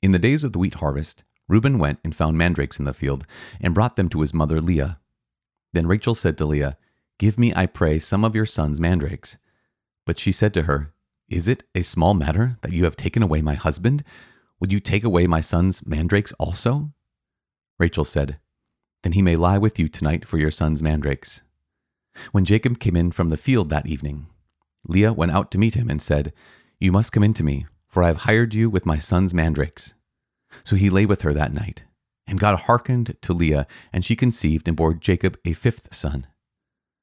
In 0.02 0.12
the 0.12 0.20
days 0.20 0.44
of 0.44 0.54
the 0.54 0.60
wheat 0.60 0.76
harvest, 0.76 1.24
Reuben 1.48 1.80
went 1.80 2.00
and 2.04 2.16
found 2.16 2.38
mandrakes 2.38 2.80
in 2.80 2.86
the 2.86 2.94
field, 2.94 3.26
and 3.60 3.74
brought 3.74 3.96
them 3.96 4.10
to 4.10 4.22
his 4.22 4.34
mother 4.34 4.62
Leah. 4.62 5.00
Then 5.74 5.88
Rachel 5.88 6.16
said 6.16 6.38
to 6.38 6.46
Leah, 6.46 6.78
Give 7.18 7.38
me, 7.38 7.54
I 7.56 7.66
pray, 7.66 8.00
some 8.00 8.24
of 8.24 8.36
your 8.36 8.46
son's 8.46 8.80
mandrakes. 8.80 9.38
But 10.06 10.20
she 10.20 10.32
said 10.32 10.54
to 10.54 10.64
her, 10.64 10.94
Is 11.30 11.48
it 11.48 11.64
a 11.76 11.84
small 11.84 12.16
matter 12.16 12.58
that 12.62 12.74
you 12.74 12.86
have 12.86 12.98
taken 12.98 13.22
away 13.22 13.44
my 13.44 13.54
husband? 13.54 14.04
Would 14.60 14.74
you 14.74 14.80
take 14.80 15.04
away 15.04 15.28
my 15.28 15.42
son's 15.42 15.86
mandrakes 15.86 16.34
also? 16.34 16.92
Rachel 17.78 18.04
said, 18.04 18.40
Then 19.04 19.14
he 19.14 19.22
may 19.22 19.36
lie 19.36 19.60
with 19.60 19.78
you 19.78 19.88
tonight 19.88 20.26
for 20.26 20.40
your 20.40 20.50
son's 20.50 20.82
mandrakes. 20.82 21.44
When 22.32 22.46
Jacob 22.46 22.80
came 22.80 22.96
in 22.96 23.12
from 23.12 23.30
the 23.30 23.38
field 23.38 23.70
that 23.70 23.86
evening, 23.86 24.26
Leah 24.88 25.14
went 25.14 25.32
out 25.32 25.52
to 25.52 25.60
meet 25.60 25.76
him 25.76 25.88
and 25.88 26.02
said, 26.02 26.34
You 26.80 26.92
must 26.92 27.12
come 27.12 27.24
in 27.24 27.36
to 27.36 27.44
me, 27.44 27.68
for 27.88 28.02
I 28.02 28.08
have 28.08 28.24
hired 28.24 28.56
you 28.56 28.68
with 28.68 28.88
my 28.88 28.98
son's 28.98 29.34
mandrakes. 29.34 29.94
So 30.64 30.76
he 30.76 30.90
lay 30.90 31.06
with 31.06 31.22
her 31.22 31.34
that 31.34 31.54
night. 31.54 31.84
And 32.26 32.40
God 32.40 32.62
hearkened 32.62 33.16
to 33.22 33.34
Leah, 33.34 33.68
and 33.94 34.04
she 34.04 34.16
conceived 34.16 34.68
and 34.68 34.76
bore 34.76 34.96
Jacob 34.96 35.38
a 35.46 35.54
fifth 35.54 35.94
son. 35.94 36.26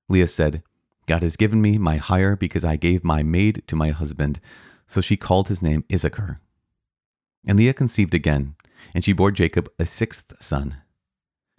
Leah 0.08 0.26
said, 0.26 0.64
God 1.06 1.22
has 1.22 1.36
given 1.36 1.62
me 1.62 1.78
my 1.78 1.96
hire 1.96 2.36
because 2.36 2.64
I 2.64 2.76
gave 2.76 3.04
my 3.04 3.22
maid 3.22 3.62
to 3.68 3.76
my 3.76 3.90
husband. 3.90 4.40
So 4.86 5.00
she 5.00 5.16
called 5.16 5.48
his 5.48 5.62
name 5.62 5.84
Issachar. 5.92 6.40
And 7.46 7.58
Leah 7.58 7.74
conceived 7.74 8.14
again, 8.14 8.56
and 8.92 9.04
she 9.04 9.12
bore 9.12 9.30
Jacob 9.30 9.70
a 9.78 9.86
sixth 9.86 10.34
son. 10.40 10.76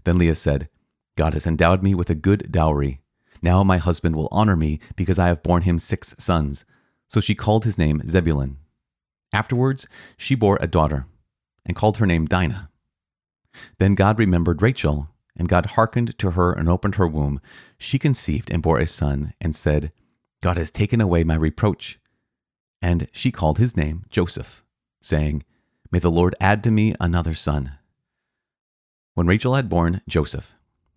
Then 0.04 0.18
Leah 0.18 0.36
said, 0.36 0.70
God 1.16 1.34
has 1.34 1.48
endowed 1.48 1.82
me 1.82 1.96
with 1.96 2.10
a 2.10 2.16
good 2.16 2.52
dowry. 2.52 3.02
Now 3.42 3.64
my 3.64 3.78
husband 3.78 4.16
will 4.16 4.30
honor 4.32 4.56
me 4.56 4.80
because 4.96 5.18
I 5.18 5.28
have 5.28 5.44
borne 5.44 5.64
him 5.64 5.80
six 5.80 6.14
sons. 6.18 6.66
So 7.08 7.22
she 7.22 7.36
called 7.36 7.64
his 7.64 7.78
name 7.78 8.02
Zebulun. 8.06 8.58
Afterwards, 9.34 9.88
she 10.18 10.36
bore 10.36 10.58
a 10.62 10.68
daughter, 10.68 11.06
and 11.66 11.76
called 11.76 11.98
her 11.98 12.06
name 12.06 12.26
Dinah. 12.26 12.70
Then 13.80 13.96
God 13.96 14.20
remembered 14.20 14.62
Rachel, 14.62 15.10
and 15.38 15.48
God 15.48 15.68
hearkened 15.68 16.18
to 16.20 16.32
her 16.32 16.52
and 16.52 16.68
opened 16.68 16.96
her 16.96 17.08
womb. 17.08 17.40
She 17.78 18.00
conceived 18.00 18.52
and 18.52 18.64
bore 18.64 18.80
a 18.80 18.88
son, 18.88 19.34
and 19.40 19.56
said, 19.56 19.92
God 20.42 20.58
has 20.58 20.72
taken 20.72 21.02
away 21.02 21.24
my 21.24 21.36
reproach. 21.36 22.00
And 22.82 23.08
she 23.12 23.32
called 23.32 23.58
his 23.58 23.76
name 23.76 24.06
Joseph, 24.10 24.64
saying, 25.02 25.44
May 25.92 26.00
the 26.00 26.12
Lord 26.12 26.36
add 26.40 26.64
to 26.64 26.72
me 26.72 26.96
another 27.00 27.34
son. 27.34 27.74
When 29.14 29.28
Rachel 29.28 29.56
had 29.56 29.70
borne 29.70 30.02
Joseph, 30.08 30.54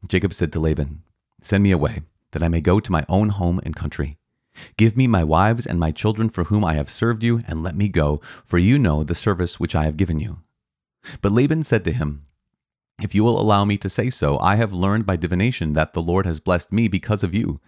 Jacob 0.09 0.35
said 0.35 0.53
to 0.53 0.61
Laban, 0.61 1.03
Send 1.41 1.63
me 1.63 1.71
away, 1.71 2.03
that 2.33 2.43
I 2.43 2.49
may 2.49 2.61
go 2.61 2.81
to 2.81 2.93
my 2.93 3.05
own 3.09 3.31
home 3.31 3.61
and 3.65 3.75
country. 3.75 4.19
Give 4.77 4.97
me 4.97 5.07
my 5.07 5.25
wives 5.25 5.67
and 5.67 5.79
my 5.79 5.91
children 5.91 6.29
for 6.29 6.45
whom 6.45 6.65
I 6.65 6.75
have 6.75 6.91
served 6.91 7.23
you, 7.23 7.41
and 7.47 7.63
let 7.63 7.77
me 7.77 7.89
go, 7.89 8.21
for 8.45 8.59
you 8.59 8.79
know 8.79 9.05
the 9.05 9.15
service 9.15 9.59
which 9.59 9.75
I 9.75 9.85
have 9.85 9.97
given 9.97 10.21
you. 10.21 10.41
But 11.23 11.33
Laban 11.33 11.63
said 11.63 11.85
to 11.85 11.93
him, 11.93 12.27
If 13.03 13.15
you 13.15 13.25
will 13.25 13.41
allow 13.41 13.65
me 13.65 13.79
to 13.79 13.89
say 13.89 14.11
so, 14.11 14.39
I 14.41 14.57
have 14.57 14.73
learned 14.75 15.07
by 15.07 15.17
divination 15.17 15.73
that 15.73 15.95
the 15.95 16.03
Lord 16.03 16.27
has 16.27 16.39
blessed 16.39 16.71
me 16.71 16.87
because 16.87 17.25
of 17.25 17.35
you. 17.35 17.61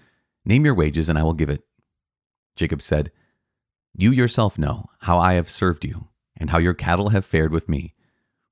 Name 0.44 0.64
your 0.64 0.74
wages, 0.74 1.08
and 1.08 1.18
I 1.18 1.22
will 1.22 1.32
give 1.32 1.48
it. 1.48 1.64
Jacob 2.54 2.82
said, 2.82 3.10
You 3.94 4.10
yourself 4.10 4.58
know 4.58 4.90
how 5.00 5.18
I 5.18 5.34
have 5.34 5.48
served 5.48 5.84
you 5.84 6.08
and 6.36 6.50
how 6.50 6.58
your 6.58 6.74
cattle 6.74 7.10
have 7.10 7.24
fared 7.24 7.52
with 7.52 7.68
me. 7.68 7.94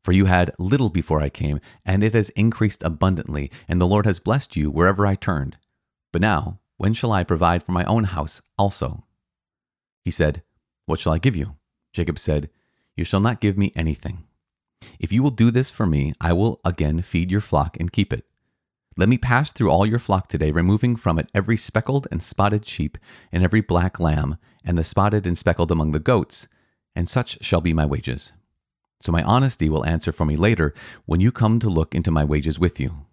For 0.03 0.13
you 0.13 0.25
had 0.25 0.55
little 0.59 0.89
before 0.89 1.21
I 1.21 1.29
came, 1.29 1.61
and 1.85 2.03
it 2.03 2.15
has 2.15 2.31
increased 2.31 2.83
abundantly, 2.83 3.51
and 3.69 3.79
the 3.79 3.87
Lord 3.87 4.07
has 4.07 4.19
blessed 4.19 4.57
you 4.57 4.71
wherever 4.71 5.07
I 5.07 5.15
turned. 5.15 5.59
But 6.13 6.23
now, 6.23 6.61
when 6.79 6.95
shall 6.95 7.13
I 7.13 7.25
provide 7.25 7.63
for 7.63 7.73
my 7.73 7.85
own 7.85 8.05
house 8.05 8.41
also? 8.57 9.05
He 10.03 10.11
said, 10.11 10.43
What 10.87 10.99
shall 10.99 11.13
I 11.13 11.19
give 11.19 11.37
you? 11.37 11.57
Jacob 11.93 12.19
said, 12.19 12.49
You 12.97 13.05
shall 13.05 13.21
not 13.21 13.41
give 13.41 13.59
me 13.59 13.73
anything. 13.77 14.25
If 14.99 15.13
you 15.13 15.23
will 15.23 15.31
do 15.31 15.51
this 15.51 15.71
for 15.71 15.87
me, 15.87 16.13
I 16.21 16.33
will 16.33 16.61
again 16.65 17.03
feed 17.03 17.31
your 17.31 17.41
flock 17.41 17.77
and 17.79 17.93
keep 17.93 18.13
it. 18.13 18.25
Let 18.97 19.09
me 19.09 19.19
pass 19.19 19.53
through 19.53 19.71
all 19.71 19.87
your 19.87 19.99
flock 19.99 20.29
today, 20.29 20.51
removing 20.51 20.97
from 20.97 21.19
it 21.19 21.31
every 21.35 21.57
speckled 21.57 22.07
and 22.11 22.23
spotted 22.23 22.67
sheep, 22.67 22.99
and 23.33 23.43
every 23.43 23.61
black 23.61 24.01
lamb, 24.01 24.37
and 24.65 24.77
the 24.77 24.85
spotted 24.85 25.27
and 25.27 25.39
speckled 25.39 25.71
among 25.71 25.93
the 25.93 26.01
goats, 26.01 26.49
and 26.95 27.09
such 27.09 27.43
shall 27.43 27.61
be 27.61 27.73
my 27.73 27.87
wages. 27.87 28.33
So 29.01 29.13
my 29.13 29.23
honesty 29.23 29.69
will 29.71 29.87
answer 29.87 30.13
for 30.13 30.27
me 30.27 30.37
later 30.37 30.75
when 31.07 31.21
you 31.21 31.33
come 31.33 31.59
to 31.61 31.69
look 31.69 31.95
into 31.95 32.11
my 32.11 32.25
wages 32.25 32.59
with 32.59 32.79
you. 32.79 33.07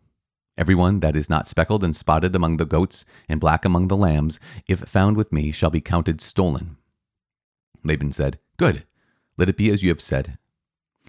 Everyone 0.57 0.99
that 1.01 1.15
is 1.15 1.29
not 1.29 1.47
speckled 1.47 1.83
and 1.83 1.95
spotted 1.95 2.35
among 2.35 2.57
the 2.57 2.65
goats 2.65 3.05
and 3.29 3.39
black 3.39 3.63
among 3.63 3.87
the 3.87 3.95
lambs, 3.95 4.39
if 4.67 4.79
found 4.79 5.15
with 5.15 5.31
me, 5.31 5.51
shall 5.51 5.69
be 5.69 5.79
counted 5.79 6.19
stolen. 6.19 6.77
Laban 7.83 8.11
said, 8.11 8.39
Good, 8.57 8.83
let 9.37 9.49
it 9.49 9.55
be 9.55 9.71
as 9.71 9.83
you 9.83 9.89
have 9.89 10.01
said. 10.01 10.37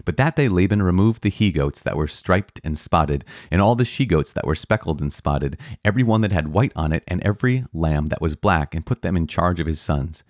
But 0.05 0.17
that 0.17 0.35
day 0.35 0.49
Laban 0.49 0.81
removed 0.81 1.23
the 1.23 1.29
he 1.29 1.51
goats 1.51 1.81
that 1.83 1.97
were 1.97 2.07
striped 2.07 2.59
and 2.63 2.77
spotted, 2.77 3.25
and 3.51 3.61
all 3.61 3.75
the 3.75 3.85
she 3.85 4.05
goats 4.05 4.31
that 4.31 4.45
were 4.45 4.55
speckled 4.55 5.01
and 5.01 5.11
spotted, 5.11 5.57
every 5.83 6.03
one 6.03 6.21
that 6.21 6.31
had 6.31 6.49
white 6.49 6.73
on 6.75 6.91
it, 6.91 7.03
and 7.07 7.21
every 7.21 7.65
lamb 7.73 8.07
that 8.07 8.21
was 8.21 8.35
black, 8.35 8.73
and 8.73 8.85
put 8.85 9.01
them 9.01 9.17
in 9.17 9.27
charge 9.27 9.59
of 9.59 9.67
his 9.67 9.81
sons. 9.81 10.23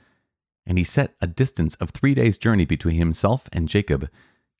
And 0.65 0.77
he 0.77 0.83
set 0.83 1.15
a 1.21 1.27
distance 1.27 1.75
of 1.75 1.89
three 1.89 2.13
days' 2.13 2.37
journey 2.37 2.65
between 2.65 2.95
himself 2.95 3.47
and 3.51 3.69
Jacob, 3.69 4.09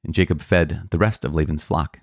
and 0.03 0.13
Jacob 0.13 0.41
fed 0.41 0.87
the 0.91 0.97
rest 0.97 1.25
of 1.25 1.35
Laban's 1.35 1.63
flock. 1.63 1.99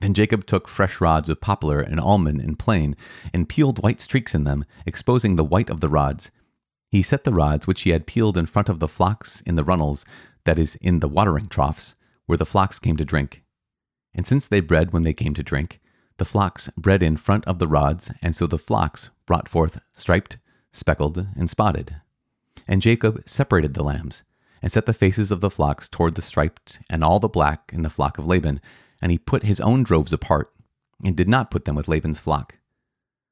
Then 0.00 0.14
Jacob 0.14 0.46
took 0.46 0.68
fresh 0.68 1.00
rods 1.00 1.28
of 1.28 1.40
poplar 1.40 1.80
and 1.80 1.98
almond 1.98 2.40
and 2.40 2.58
plane, 2.58 2.94
and 3.32 3.48
peeled 3.48 3.82
white 3.82 4.00
streaks 4.00 4.34
in 4.34 4.44
them, 4.44 4.64
exposing 4.86 5.36
the 5.36 5.44
white 5.44 5.70
of 5.70 5.80
the 5.80 5.88
rods. 5.88 6.30
He 6.90 7.02
set 7.02 7.24
the 7.24 7.32
rods 7.32 7.66
which 7.66 7.82
he 7.82 7.90
had 7.90 8.06
peeled 8.06 8.36
in 8.36 8.46
front 8.46 8.68
of 8.68 8.78
the 8.78 8.88
flocks 8.88 9.40
in 9.42 9.56
the 9.56 9.64
runnels, 9.64 10.04
that 10.44 10.58
is, 10.58 10.76
in 10.76 11.00
the 11.00 11.08
watering 11.08 11.48
troughs, 11.48 11.96
where 12.28 12.38
the 12.38 12.46
flocks 12.46 12.78
came 12.78 12.96
to 12.98 13.04
drink. 13.04 13.42
And 14.14 14.26
since 14.26 14.46
they 14.46 14.60
bred 14.60 14.92
when 14.92 15.02
they 15.02 15.14
came 15.14 15.32
to 15.32 15.42
drink, 15.42 15.80
the 16.18 16.26
flocks 16.26 16.68
bred 16.76 17.02
in 17.02 17.16
front 17.16 17.44
of 17.46 17.58
the 17.58 17.66
rods, 17.66 18.10
and 18.22 18.36
so 18.36 18.46
the 18.46 18.58
flocks 18.58 19.08
brought 19.26 19.48
forth 19.48 19.80
striped, 19.92 20.36
speckled, 20.70 21.26
and 21.34 21.48
spotted. 21.48 21.96
And 22.66 22.82
Jacob 22.82 23.22
separated 23.26 23.72
the 23.72 23.82
lambs, 23.82 24.24
and 24.62 24.70
set 24.70 24.84
the 24.84 24.92
faces 24.92 25.30
of 25.30 25.40
the 25.40 25.50
flocks 25.50 25.88
toward 25.88 26.16
the 26.16 26.22
striped 26.22 26.80
and 26.90 27.02
all 27.02 27.18
the 27.18 27.28
black 27.28 27.70
in 27.72 27.82
the 27.82 27.90
flock 27.90 28.18
of 28.18 28.26
Laban, 28.26 28.60
and 29.00 29.10
he 29.10 29.18
put 29.18 29.44
his 29.44 29.60
own 29.60 29.82
droves 29.82 30.12
apart. 30.12 30.50
and 31.02 31.16
did 31.16 31.28
not 31.28 31.50
put 31.50 31.64
them 31.64 31.76
with 31.76 31.88
Laban's 31.88 32.18
flock. 32.18 32.58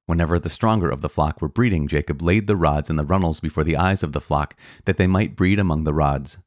Whenever 0.07 0.39
the 0.39 0.49
stronger 0.49 0.89
of 0.89 1.01
the 1.01 1.09
flock 1.09 1.43
were 1.43 1.49
breeding, 1.49 1.89
Jacob 1.89 2.23
laid 2.23 2.47
the 2.47 2.55
rods 2.55 2.89
in 2.89 2.95
the 2.95 3.05
runnels 3.05 3.41
before 3.41 3.65
the 3.65 3.77
eyes 3.77 4.05
of 4.05 4.13
the 4.13 4.21
flock, 4.21 4.55
that 4.85 4.97
they 4.99 5.09
might 5.09 5.35
breed 5.35 5.59
among 5.59 5.83
the 5.83 5.93
rods. 5.93 6.39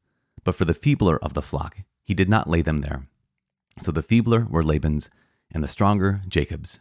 But 0.46 0.56
for 0.56 0.64
the 0.64 0.74
feebler 0.74 1.18
of 1.22 1.34
the 1.34 1.42
flock, 1.42 1.80
he 2.10 2.16
did 2.16 2.28
not 2.28 2.50
lay 2.50 2.64
them 2.64 2.80
there. 2.80 3.08
So 3.80 3.92
the 3.92 4.02
feebler 4.02 4.48
were 4.50 4.64
Laban's, 4.64 5.12
and 5.52 5.64
the 5.64 5.68
stronger 5.68 6.22
Jacob's. 6.28 6.80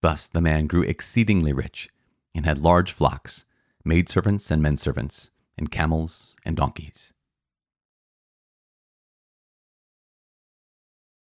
Thus 0.00 0.28
the 0.28 0.40
man 0.40 0.66
grew 0.66 0.80
exceedingly 0.80 1.52
rich, 1.52 1.90
and 2.34 2.46
had 2.46 2.58
large 2.58 2.90
flocks, 2.90 3.44
maidservants 3.84 4.50
and 4.50 4.62
menservants, 4.62 5.30
and 5.58 5.70
camels 5.70 6.36
and 6.42 6.56
donkeys. 6.56 7.12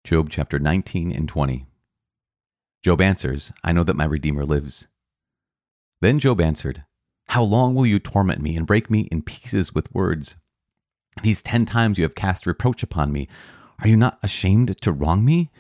Job 0.05 0.31
chapter 0.31 0.61
19 0.61 1.11
and 1.11 1.29
20. 1.29 1.67
Job 2.85 3.00
answers, 3.00 3.50
I 3.64 3.73
know 3.73 3.83
that 3.83 3.97
my 3.97 4.05
Redeemer 4.05 4.47
lives. 4.47 4.87
Then 6.00 6.21
Job 6.21 6.41
answered, 6.41 6.85
How 7.26 7.43
long 7.43 7.75
will 7.75 7.87
you 7.87 7.99
torment 7.99 8.41
me 8.41 8.57
and 8.57 8.64
break 8.64 8.88
me 8.88 9.09
in 9.11 9.23
pieces 9.23 9.75
with 9.75 9.93
words? 9.93 10.37
These 11.23 11.42
ten 11.42 11.64
times 11.66 11.99
you 11.99 12.04
have 12.04 12.14
cast 12.14 12.47
reproach 12.47 12.83
upon 12.83 13.12
me. 13.12 13.28
Are 13.80 13.88
you 13.88 13.97
not 13.97 14.18
ashamed 14.23 14.80
to 14.80 14.92
wrong 14.92 15.25
me? 15.25 15.50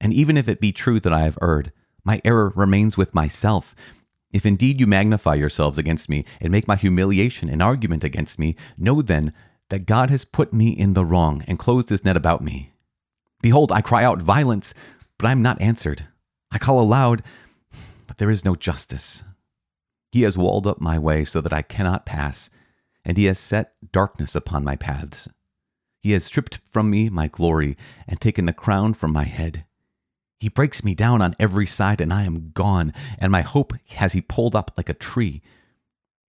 And 0.00 0.12
even 0.12 0.36
if 0.36 0.48
it 0.48 0.60
be 0.60 0.72
true 0.72 1.00
that 1.00 1.12
I 1.12 1.20
have 1.20 1.38
erred, 1.40 1.72
my 2.04 2.20
error 2.24 2.52
remains 2.54 2.96
with 2.96 3.14
myself. 3.14 3.74
If 4.32 4.44
indeed 4.44 4.80
you 4.80 4.86
magnify 4.86 5.34
yourselves 5.34 5.78
against 5.78 6.08
me 6.08 6.24
and 6.40 6.50
make 6.50 6.68
my 6.68 6.76
humiliation 6.76 7.48
an 7.48 7.62
argument 7.62 8.04
against 8.04 8.38
me, 8.38 8.56
know 8.76 9.00
then 9.00 9.32
that 9.70 9.86
God 9.86 10.10
has 10.10 10.24
put 10.24 10.52
me 10.52 10.68
in 10.68 10.94
the 10.94 11.04
wrong 11.04 11.42
and 11.48 11.58
closed 11.58 11.88
his 11.88 12.04
net 12.04 12.16
about 12.16 12.42
me. 12.42 12.72
Behold, 13.42 13.72
I 13.72 13.80
cry 13.80 14.04
out 14.04 14.20
violence, 14.20 14.74
but 15.18 15.26
I 15.26 15.32
am 15.32 15.42
not 15.42 15.60
answered. 15.60 16.06
I 16.50 16.58
call 16.58 16.80
aloud, 16.80 17.22
but 18.06 18.18
there 18.18 18.30
is 18.30 18.44
no 18.44 18.54
justice. 18.54 19.24
He 20.12 20.22
has 20.22 20.38
walled 20.38 20.66
up 20.66 20.80
my 20.80 20.98
way 20.98 21.24
so 21.24 21.40
that 21.40 21.52
I 21.52 21.62
cannot 21.62 22.06
pass, 22.06 22.50
and 23.06 23.16
he 23.16 23.26
has 23.26 23.38
set 23.38 23.72
darkness 23.92 24.34
upon 24.34 24.64
my 24.64 24.74
paths. 24.74 25.28
He 26.02 26.10
has 26.10 26.24
stripped 26.24 26.58
from 26.70 26.90
me 26.90 27.08
my 27.08 27.28
glory 27.28 27.76
and 28.08 28.20
taken 28.20 28.46
the 28.46 28.52
crown 28.52 28.94
from 28.94 29.12
my 29.12 29.22
head. 29.22 29.64
He 30.40 30.48
breaks 30.48 30.82
me 30.84 30.94
down 30.94 31.22
on 31.22 31.36
every 31.38 31.66
side, 31.66 32.00
and 32.00 32.12
I 32.12 32.24
am 32.24 32.50
gone, 32.50 32.92
and 33.18 33.30
my 33.30 33.42
hope 33.42 33.72
has 33.90 34.12
he 34.12 34.20
pulled 34.20 34.56
up 34.56 34.72
like 34.76 34.88
a 34.88 34.94
tree. 34.94 35.40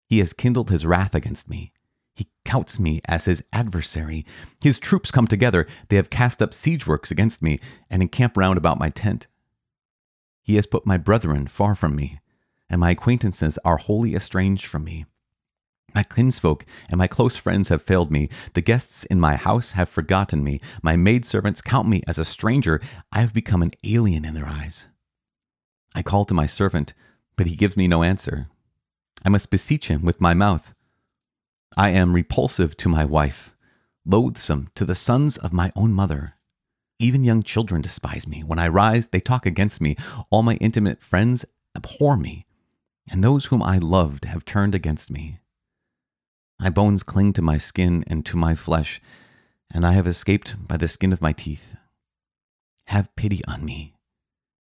He 0.07 0.19
has 0.19 0.35
kindled 0.35 0.71
his 0.71 0.87
wrath 0.87 1.15
against 1.15 1.49
me. 1.49 1.73
He 2.15 2.29
counts 2.45 2.79
me 2.79 3.01
as 3.07 3.25
his 3.25 3.43
adversary. 3.53 4.25
His 4.63 4.79
troops 4.79 5.11
come 5.11 5.27
together. 5.27 5.67
They 5.89 5.97
have 5.97 6.11
cast 6.11 6.41
up 6.43 6.53
siege 6.53 6.87
works 6.87 7.11
against 7.11 7.43
me 7.43 7.59
and 7.91 8.03
encamp 8.03 8.37
round 8.37 8.59
about 8.59 8.79
my 8.79 8.91
tent. 8.91 9.27
He 10.43 10.57
has 10.57 10.67
put 10.67 10.87
my 10.87 10.99
brethren 10.99 11.47
far 11.47 11.75
from 11.75 11.97
me, 11.97 12.21
and 12.69 12.81
my 12.81 12.91
acquaintances 12.91 13.59
are 13.65 13.79
wholly 13.79 14.15
estranged 14.15 14.67
from 14.67 14.85
me. 14.85 15.07
My 15.97 16.03
kinsfolk 16.03 16.67
and 16.91 16.99
my 16.99 17.07
close 17.07 17.37
friends 17.37 17.71
have 17.71 17.81
failed 17.81 18.11
me. 18.13 18.29
The 18.53 18.61
guests 18.61 19.05
in 19.05 19.19
my 19.19 19.37
house 19.37 19.73
have 19.73 19.89
forgotten 19.89 20.45
me. 20.45 20.61
My 20.83 20.95
maidservants 20.95 21.63
count 21.63 21.89
me 21.89 22.03
as 22.07 22.19
a 22.19 22.25
stranger. 22.27 22.83
I 23.13 23.21
have 23.21 23.33
become 23.33 23.63
an 23.63 23.73
alien 23.83 24.27
in 24.27 24.35
their 24.35 24.47
eyes. 24.47 24.89
I 25.95 26.03
call 26.03 26.27
to 26.27 26.35
my 26.35 26.47
servant, 26.47 26.93
but 27.35 27.47
he 27.47 27.57
gives 27.57 27.79
me 27.79 27.89
no 27.89 28.03
answer. 28.03 28.49
I 29.25 29.31
must 29.31 29.49
beseech 29.49 29.89
him 29.89 30.03
with 30.03 30.21
my 30.21 30.35
mouth. 30.35 30.75
I 31.79 31.89
am 31.89 32.13
repulsive 32.13 32.77
to 32.77 32.91
my 32.91 33.07
wife, 33.07 33.57
loathsome 34.05 34.69
to 34.75 34.85
the 34.85 34.95
sons 34.95 35.39
of 35.39 35.55
my 35.55 35.73
own 35.75 35.95
mother. 35.95 36.35
Even 36.99 37.25
young 37.25 37.43
children 37.43 37.81
despise 37.81 38.29
me. 38.29 38.45
When 38.45 38.59
I 38.59 38.69
rise, 38.69 39.07
they 39.07 39.21
talk 39.21 39.47
against 39.47 39.81
me. 39.81 39.97
All 40.29 40.43
my 40.43 40.57
intimate 40.57 41.01
friends 41.01 41.47
abhor 41.75 42.19
me, 42.19 42.43
and 43.11 43.25
those 43.25 43.47
whom 43.47 43.63
I 43.63 43.79
loved 43.79 44.27
have 44.27 44.45
turned 44.45 44.75
against 44.75 45.11
me. 45.11 45.39
My 46.59 46.71
bones 46.71 47.03
cling 47.03 47.33
to 47.35 47.43
my 47.43 47.59
skin 47.59 48.05
and 48.07 48.25
to 48.27 48.37
my 48.37 48.55
flesh, 48.55 49.01
and 49.71 49.85
I 49.85 49.93
have 49.93 50.07
escaped 50.07 50.57
by 50.67 50.77
the 50.77 50.89
skin 50.89 51.13
of 51.13 51.21
my 51.21 51.33
teeth. 51.33 51.75
Have 52.87 53.15
pity 53.17 53.43
on 53.47 53.65
me. 53.65 53.95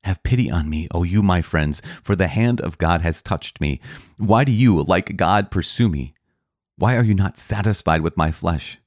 Have 0.04 0.22
pity 0.22 0.50
on 0.50 0.68
me, 0.68 0.88
O 0.92 1.02
you, 1.02 1.22
my 1.22 1.42
friends, 1.42 1.80
for 2.02 2.14
the 2.14 2.28
hand 2.28 2.60
of 2.60 2.78
God 2.78 3.00
has 3.00 3.22
touched 3.22 3.60
me. 3.60 3.80
Why 4.18 4.44
do 4.44 4.52
you, 4.52 4.82
like 4.82 5.16
God, 5.16 5.50
pursue 5.50 5.88
me? 5.88 6.14
Why 6.76 6.96
are 6.96 7.02
you 7.02 7.14
not 7.14 7.38
satisfied 7.38 8.02
with 8.02 8.16
my 8.16 8.30
flesh? 8.30 8.78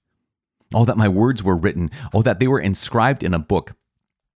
Oh, 0.73 0.85
that 0.85 0.97
my 0.97 1.07
words 1.07 1.43
were 1.43 1.57
written. 1.57 1.89
Oh, 2.13 2.21
that 2.21 2.39
they 2.39 2.47
were 2.47 2.59
inscribed 2.59 3.23
in 3.23 3.33
a 3.33 3.39
book. 3.39 3.73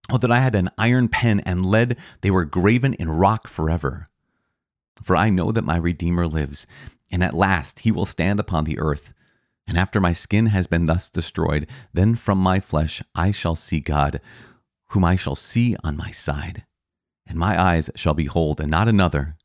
Oh, 0.09 0.17
that 0.17 0.31
I 0.31 0.39
had 0.39 0.55
an 0.55 0.71
iron 0.77 1.07
pen 1.07 1.39
and 1.41 1.65
lead, 1.65 1.95
they 2.21 2.31
were 2.31 2.43
graven 2.43 2.95
in 2.95 3.09
rock 3.09 3.47
forever. 3.47 4.07
For 5.03 5.15
I 5.15 5.29
know 5.29 5.51
that 5.51 5.63
my 5.63 5.77
Redeemer 5.77 6.27
lives, 6.27 6.65
and 7.13 7.23
at 7.23 7.35
last 7.35 7.81
he 7.81 7.91
will 7.91 8.07
stand 8.07 8.39
upon 8.39 8.63
the 8.63 8.79
earth. 8.79 9.13
And 9.67 9.77
after 9.77 10.01
my 10.01 10.13
skin 10.13 10.47
has 10.47 10.65
been 10.65 10.87
thus 10.87 11.11
destroyed, 11.11 11.67
then 11.93 12.15
from 12.15 12.39
my 12.39 12.59
flesh 12.59 13.03
I 13.13 13.29
shall 13.29 13.55
see 13.55 13.79
God, 13.79 14.19
whom 14.89 15.05
I 15.05 15.15
shall 15.15 15.35
see 15.35 15.75
on 15.83 15.95
my 15.95 16.09
side. 16.09 16.65
And 17.27 17.37
my 17.37 17.61
eyes 17.61 17.91
shall 17.93 18.15
behold, 18.15 18.59
and 18.59 18.71
not 18.71 18.87
another. 18.87 19.37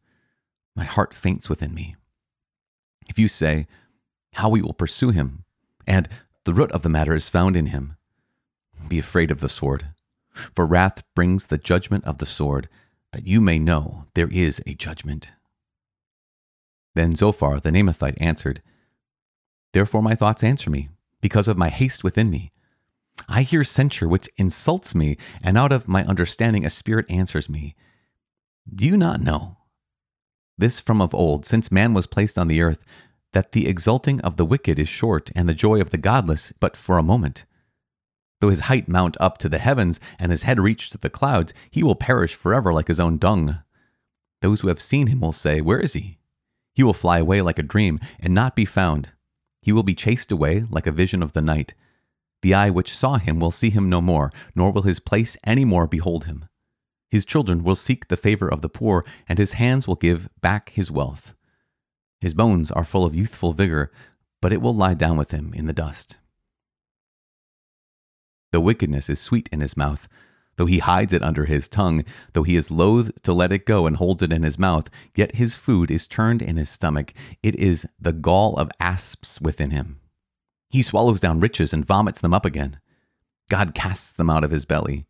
My 0.75 0.85
heart 0.85 1.13
faints 1.13 1.51
within 1.51 1.75
me. 1.75 1.95
If 3.07 3.19
you 3.19 3.29
say, 3.29 3.67
How 4.33 4.49
we 4.49 4.63
will 4.63 4.73
pursue 4.73 5.11
him, 5.11 5.45
and 5.87 6.09
the 6.45 6.55
root 6.55 6.73
of 6.73 6.83
the 6.83 6.89
matter 6.89 7.15
is 7.15 7.29
found 7.29 7.55
in 7.55 7.67
him. 7.67 7.97
Be 8.89 8.99
afraid 8.99 9.31
of 9.31 9.41
the 9.41 9.49
sword, 9.49 9.89
for 10.33 10.67
wrath 10.67 11.05
brings 11.15 11.47
the 11.47 11.59
judgment 11.59 12.05
of 12.07 12.17
the 12.17 12.27
sword, 12.27 12.71
that 13.13 13.27
you 13.27 13.43
may 13.43 13.59
know 13.59 14.07
there 14.15 14.31
is 14.31 14.63
a 14.67 14.73
judgment. 14.73 15.33
Then 16.95 17.15
Zophar 17.15 17.61
the 17.61 17.71
Naamathite 17.71 18.21
answered, 18.21 18.63
Therefore 19.73 20.03
my 20.03 20.15
thoughts 20.15 20.43
answer 20.43 20.71
me, 20.71 20.89
because 21.21 21.49
of 21.49 21.59
my 21.59 21.69
haste 21.69 22.03
within 22.03 22.31
me. 22.31 22.51
I 23.29 23.43
hear 23.43 23.65
censure 23.65 24.09
which 24.09 24.29
insults 24.37 24.95
me, 24.95 25.17
and 25.43 25.59
out 25.59 25.73
of 25.73 25.89
my 25.89 26.05
understanding 26.05 26.65
a 26.65 26.71
spirit 26.71 27.07
answers 27.11 27.49
me. 27.49 27.75
Do 28.73 28.87
you 28.87 28.97
not 28.97 29.21
know? 29.21 29.57
This 30.57 30.81
from 30.81 31.01
of 31.01 31.15
old, 31.15 31.45
since 31.45 31.71
man 31.71 31.95
was 31.95 32.07
placed 32.07 32.39
on 32.39 32.49
the 32.49 32.61
earth, 32.61 32.85
that 33.33 33.53
the 33.53 33.69
exulting 33.69 34.21
of 34.23 34.37
the 34.37 34.47
wicked 34.47 34.79
is 34.79 34.89
short, 34.89 35.31
and 35.37 35.49
the 35.49 35.55
joy 35.55 35.81
of 35.81 35.91
the 35.91 35.99
godless 35.99 36.53
but 36.59 36.77
for 36.77 36.99
a 36.99 37.03
moment. 37.03 37.45
Though 38.41 38.51
his 38.51 38.61
height 38.61 38.89
mount 38.89 39.17
up 39.21 39.39
to 39.39 39.49
the 39.49 39.59
heavens, 39.59 40.01
and 40.19 40.31
his 40.31 40.45
head 40.45 40.61
reach 40.61 40.91
to 40.91 40.99
the 40.99 41.11
clouds, 41.11 41.53
he 41.71 41.83
will 41.83 41.95
perish 41.95 42.35
forever 42.35 42.73
like 42.73 42.89
his 42.89 43.01
own 43.01 43.19
dung. 43.19 43.59
Those 44.43 44.61
who 44.61 44.69
have 44.69 44.81
seen 44.81 45.09
him 45.09 45.21
will 45.21 45.33
say, 45.33 45.61
Where 45.61 45.81
is 45.81 45.93
he? 45.93 46.18
He 46.79 46.85
will 46.85 46.95
fly 46.95 47.19
away 47.19 47.43
like 47.43 47.59
a 47.59 47.65
dream, 47.65 47.99
and 48.21 48.33
not 48.33 48.55
be 48.55 48.65
found. 48.65 49.09
He 49.63 49.73
will 49.73 49.83
be 49.83 49.97
chased 49.97 50.31
away 50.31 50.63
like 50.71 50.87
a 50.87 50.93
vision 50.93 51.25
of 51.25 51.33
the 51.33 51.43
night. 51.43 51.75
The 52.43 52.55
eye 52.55 52.71
which 52.71 52.97
saw 52.97 53.19
him 53.19 53.41
will 53.41 53.51
see 53.51 53.71
him 53.71 53.91
no 53.91 54.01
more, 54.01 54.31
nor 54.55 54.71
will 54.71 54.83
his 54.83 55.01
place 55.01 55.37
any 55.43 55.65
more 55.65 55.89
behold 55.89 56.27
him. 56.27 56.45
His 57.11 57.25
children 57.25 57.65
will 57.65 57.75
seek 57.75 58.07
the 58.07 58.17
favor 58.17 58.49
of 58.49 58.61
the 58.61 58.69
poor, 58.69 59.05
and 59.29 59.41
his 59.41 59.55
hands 59.55 59.89
will 59.89 59.97
give 59.97 60.29
back 60.41 60.69
his 60.69 60.89
wealth. 60.89 61.35
His 62.21 62.33
bones 62.33 62.71
are 62.71 62.85
full 62.85 63.05
of 63.05 63.17
youthful 63.17 63.55
vigor, 63.55 63.91
but 64.41 64.53
it 64.53 64.63
will 64.63 64.73
lie 64.73 64.95
down 64.95 65.17
with 65.17 65.33
him 65.33 65.53
in 65.55 65.67
the 65.67 65.73
dust. 65.73 66.19
The 68.53 68.61
wickedness 68.61 69.11
is 69.11 69.19
sweet 69.19 69.49
in 69.51 69.63
his 69.63 69.77
mouth, 69.77 70.07
though 70.59 70.67
he 70.67 70.81
hides 70.81 71.13
it 71.13 71.23
under 71.23 71.47
his 71.47 71.69
tongue, 71.69 72.05
though 72.35 72.43
he 72.43 72.57
is 72.57 72.71
loath 72.71 73.11
to 73.23 73.33
let 73.33 73.53
it 73.53 73.65
go 73.65 73.87
and 73.87 73.97
holds 73.97 74.23
it 74.23 74.33
in 74.33 74.43
his 74.43 74.59
mouth, 74.59 74.91
yet 75.15 75.37
his 75.37 75.55
food 75.55 75.91
is 75.91 76.07
turned 76.07 76.43
in 76.43 76.57
his 76.57 76.69
stomach. 76.69 77.15
It 77.43 77.55
is 77.55 77.87
the 77.99 78.13
gall 78.13 78.57
of 78.57 78.71
asps 78.81 79.41
within 79.41 79.71
him. 79.71 80.01
He 80.69 80.83
swallows 80.83 81.21
down 81.21 81.41
riches 81.41 81.73
and 81.73 81.87
vomits 81.87 82.21
them 82.21 82.35
up 82.35 82.45
again. 82.45 82.81
God 83.49 83.75
casts 83.75 84.13
them 84.13 84.29
out 84.29 84.45
of 84.45 84.51
his 84.51 84.65
belly. 84.65 85.07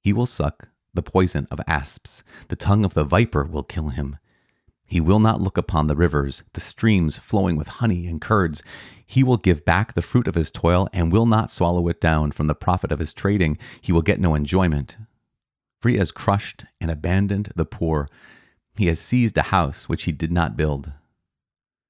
He 0.00 0.12
will 0.12 0.24
suck 0.24 0.68
the 0.94 1.02
poison 1.02 1.46
of 1.50 1.60
asps. 1.66 2.22
The 2.48 2.56
tongue 2.56 2.84
of 2.84 2.94
the 2.94 3.04
viper 3.04 3.44
will 3.44 3.64
kill 3.64 3.88
him. 3.88 4.16
He 4.90 5.00
will 5.00 5.20
not 5.20 5.40
look 5.40 5.56
upon 5.56 5.86
the 5.86 5.94
rivers, 5.94 6.42
the 6.52 6.60
streams 6.60 7.16
flowing 7.16 7.54
with 7.54 7.68
honey 7.68 8.08
and 8.08 8.20
curds. 8.20 8.60
He 9.06 9.22
will 9.22 9.36
give 9.36 9.64
back 9.64 9.94
the 9.94 10.02
fruit 10.02 10.26
of 10.26 10.34
his 10.34 10.50
toil 10.50 10.88
and 10.92 11.12
will 11.12 11.26
not 11.26 11.48
swallow 11.48 11.86
it 11.86 12.00
down 12.00 12.32
from 12.32 12.48
the 12.48 12.56
profit 12.56 12.90
of 12.90 12.98
his 12.98 13.12
trading. 13.12 13.56
He 13.80 13.92
will 13.92 14.02
get 14.02 14.18
no 14.18 14.34
enjoyment. 14.34 14.96
For 15.80 15.90
he 15.90 15.98
has 15.98 16.10
crushed 16.10 16.64
and 16.80 16.90
abandoned 16.90 17.52
the 17.54 17.64
poor. 17.64 18.08
He 18.74 18.88
has 18.88 18.98
seized 18.98 19.38
a 19.38 19.42
house 19.42 19.88
which 19.88 20.02
he 20.02 20.12
did 20.12 20.32
not 20.32 20.56
build. 20.56 20.90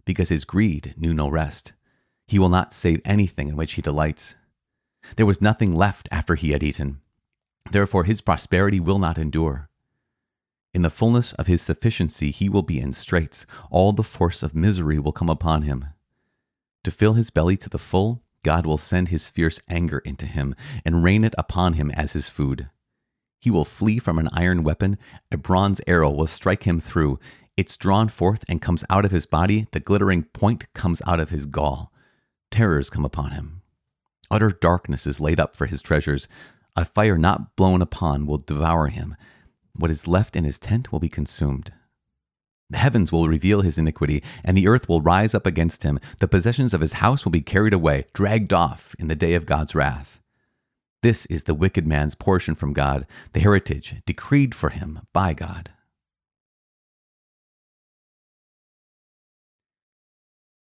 Because 0.05 0.29
his 0.29 0.45
greed 0.45 0.93
knew 0.99 1.15
no 1.15 1.31
rest, 1.31 1.73
he 2.29 2.39
will 2.39 2.51
not 2.51 2.75
save 2.75 3.01
anything 3.07 3.49
in 3.49 3.57
which 3.57 3.73
he 3.73 3.83
delights. 3.83 4.35
There 5.17 5.25
was 5.25 5.41
nothing 5.41 5.75
left 5.75 6.07
after 6.13 6.35
he 6.35 6.51
had 6.51 6.63
eaten. 6.63 7.01
Therefore 7.71 8.05
his 8.05 8.21
prosperity 8.21 8.79
will 8.79 8.99
not 8.99 9.17
endure. 9.17 9.70
In 10.73 10.83
the 10.83 10.91
fullness 10.91 11.33
of 11.35 11.49
his 11.49 11.63
sufficiency, 11.63 12.31
he 12.31 12.49
will 12.49 12.63
be 12.63 12.79
in 12.79 12.93
straits. 12.93 13.45
All 13.71 13.93
the 13.93 14.05
force 14.05 14.43
of 14.43 14.55
misery 14.55 14.99
will 14.99 15.13
come 15.13 15.29
upon 15.29 15.63
him. 15.63 15.87
To 16.85 16.91
fill 16.91 17.15
his 17.15 17.31
belly 17.31 17.57
to 17.59 17.69
the 17.69 17.79
full, 17.79 18.23
God 18.43 18.67
will 18.67 18.79
send 18.79 19.09
his 19.09 19.29
fierce 19.29 19.61
anger 19.69 19.99
into 19.99 20.27
him 20.27 20.55
and 20.85 21.05
rain 21.05 21.25
it 21.25 21.35
upon 21.37 21.75
him 21.75 21.91
as 21.91 22.13
his 22.13 22.29
food. 22.29 22.71
He 23.41 23.51
will 23.51 23.65
flee 23.65 23.99
from 23.99 24.19
an 24.19 24.29
iron 24.33 24.63
weapon. 24.63 24.99
A 25.33 25.37
bronze 25.37 25.81
arrow 25.87 26.11
will 26.11 26.27
strike 26.27 26.65
him 26.65 26.81
through. 26.81 27.19
It's 27.57 27.77
drawn 27.77 28.09
forth 28.09 28.45
and 28.49 28.63
comes 28.63 28.85
out 28.89 29.05
of 29.05 29.11
his 29.11 29.27
body. 29.27 29.67
The 29.73 29.81
glittering 29.81 30.25
point 30.25 30.73
comes 30.73 31.03
out 31.07 31.21
of 31.21 31.31
his 31.31 31.47
gall. 31.47 31.93
Terrors 32.51 32.91
come 32.91 33.05
upon 33.05 33.33
him. 33.33 33.63
Utter 34.31 34.51
darkness 34.51 35.07
is 35.07 35.21
laid 35.21 35.41
up 35.41 35.57
for 35.57 35.67
his 35.67 35.83
treasures. 35.83 36.29
A 36.77 36.85
fire 36.85 37.19
not 37.19 37.57
blown 37.57 37.83
upon 37.83 38.27
will 38.27 38.39
devour 38.39 38.89
him. 38.89 39.17
What 39.77 39.91
is 39.91 40.07
left 40.07 40.37
in 40.37 40.45
his 40.45 40.59
tent 40.59 40.93
will 40.93 41.01
be 41.01 41.09
consumed. 41.09 41.73
The 42.71 42.79
heavens 42.79 43.11
will 43.11 43.29
reveal 43.29 43.63
his 43.63 43.79
iniquity, 43.79 44.23
and 44.45 44.57
the 44.57 44.69
earth 44.69 44.89
will 44.89 45.01
rise 45.01 45.35
up 45.35 45.45
against 45.45 45.83
him. 45.83 45.99
The 46.21 46.29
possessions 46.29 46.73
of 46.73 46.81
his 46.81 46.95
house 46.95 47.25
will 47.25 47.33
be 47.33 47.41
carried 47.41 47.73
away, 47.73 48.07
dragged 48.15 48.53
off 48.53 48.95
in 48.99 49.09
the 49.09 49.17
day 49.17 49.35
of 49.35 49.47
God's 49.47 49.75
wrath. 49.75 50.21
This 51.03 51.27
is 51.27 51.45
the 51.45 51.55
wicked 51.55 51.87
man's 51.87 52.15
portion 52.15 52.55
from 52.55 52.73
God, 52.73 53.07
the 53.33 53.41
heritage 53.41 53.97
decreed 54.07 54.55
for 54.55 54.71
him 54.71 55.01
by 55.13 55.35
God. 55.35 55.71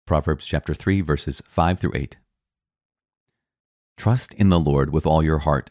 Proverbs 0.07 0.47
chapter 0.47 0.73
3 0.73 1.02
verses 1.02 1.42
5 1.47 1.78
through 1.78 1.92
8. 1.95 2.16
Trust 3.97 4.33
in 4.35 4.49
the 4.49 4.59
Lord 4.59 4.90
with 4.92 5.07
all 5.07 5.23
your 5.23 5.40
heart, 5.40 5.71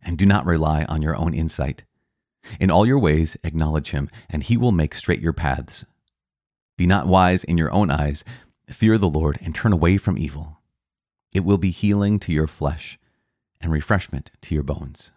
and 0.00 0.16
do 0.16 0.24
not 0.24 0.46
rely 0.46 0.84
on 0.84 1.02
your 1.02 1.16
own 1.16 1.34
insight. 1.34 1.84
In 2.58 2.70
all 2.70 2.86
your 2.86 2.98
ways 2.98 3.36
acknowledge 3.44 3.90
him, 3.90 4.08
and 4.28 4.42
he 4.42 4.56
will 4.56 4.72
make 4.72 4.94
straight 4.94 5.20
your 5.20 5.32
paths. 5.32 5.84
Be 6.76 6.86
not 6.86 7.06
wise 7.06 7.44
in 7.44 7.58
your 7.58 7.72
own 7.72 7.90
eyes. 7.90 8.24
Fear 8.68 8.98
the 8.98 9.08
Lord 9.08 9.38
and 9.42 9.54
turn 9.54 9.72
away 9.72 9.96
from 9.96 10.16
evil. 10.16 10.58
It 11.32 11.44
will 11.44 11.58
be 11.58 11.70
healing 11.70 12.18
to 12.20 12.32
your 12.32 12.46
flesh 12.46 12.98
and 13.60 13.72
refreshment 13.72 14.30
to 14.42 14.54
your 14.54 14.64
bones. 14.64 15.12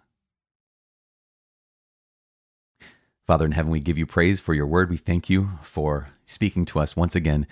Father 3.26 3.46
in 3.46 3.54
heaven, 3.54 3.72
we 3.72 3.80
give 3.80 3.98
you 3.98 4.06
praise 4.06 4.42
for 4.42 4.54
your 4.54 4.68
word. 4.68 4.90
We 4.90 4.98
thank 4.98 5.30
you 5.30 5.52
for 5.62 6.10
speaking 6.26 6.66
to 6.66 6.80
us 6.80 6.98
once 6.98 7.16
again 7.16 7.48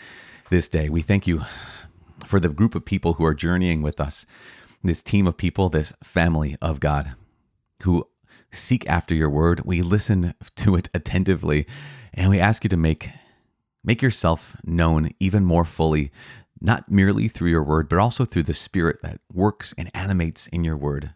this 0.50 0.68
day. 0.68 0.90
We 0.90 1.02
thank 1.02 1.28
you 1.28 1.44
for 2.26 2.40
the 2.40 2.50
group 2.50 2.76
of 2.76 2.84
people 2.84 3.14
who 3.14 3.26
are 3.26 3.34
journeying 3.34 3.82
with 3.82 4.02
us, 4.02 4.26
this 4.84 5.02
team 5.02 5.28
of 5.28 5.38
people, 5.38 5.70
this 5.70 5.94
family 6.04 6.58
of 6.62 6.82
God 6.82 7.16
who 7.84 8.08
seek 8.52 8.88
after 8.90 9.16
your 9.16 9.30
word. 9.30 9.62
We 9.66 9.82
listen 9.82 10.34
to 10.56 10.76
it 10.76 10.90
attentively 10.94 11.66
and 12.14 12.30
we 12.30 12.40
ask 12.40 12.64
you 12.64 12.70
to 12.70 12.78
make 12.78 13.10
make 13.84 14.02
yourself 14.02 14.56
known 14.64 15.10
even 15.20 15.44
more 15.44 15.66
fully, 15.66 16.12
not 16.60 16.92
merely 16.92 17.28
through 17.28 17.50
your 17.50 17.64
word, 17.64 17.90
but 17.90 17.98
also 17.98 18.26
through 18.26 18.44
the 18.44 18.54
spirit 18.54 19.02
that 19.02 19.20
works 19.34 19.74
and 19.78 19.90
animates 19.96 20.46
in 20.48 20.64
your 20.64 20.78
word. 20.78 21.14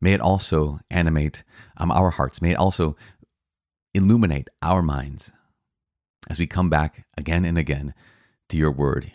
May 0.00 0.12
it 0.12 0.20
also 0.20 0.80
animate 0.90 1.44
um, 1.76 1.92
our 1.92 2.10
hearts. 2.10 2.42
May 2.42 2.52
it 2.52 2.58
also 2.58 2.96
illuminate 3.94 4.48
our 4.62 4.82
minds 4.82 5.30
as 6.28 6.40
we 6.40 6.46
come 6.46 6.68
back 6.68 7.06
again 7.16 7.44
and 7.44 7.56
again 7.56 7.94
to 8.48 8.56
your 8.56 8.72
word, 8.72 9.12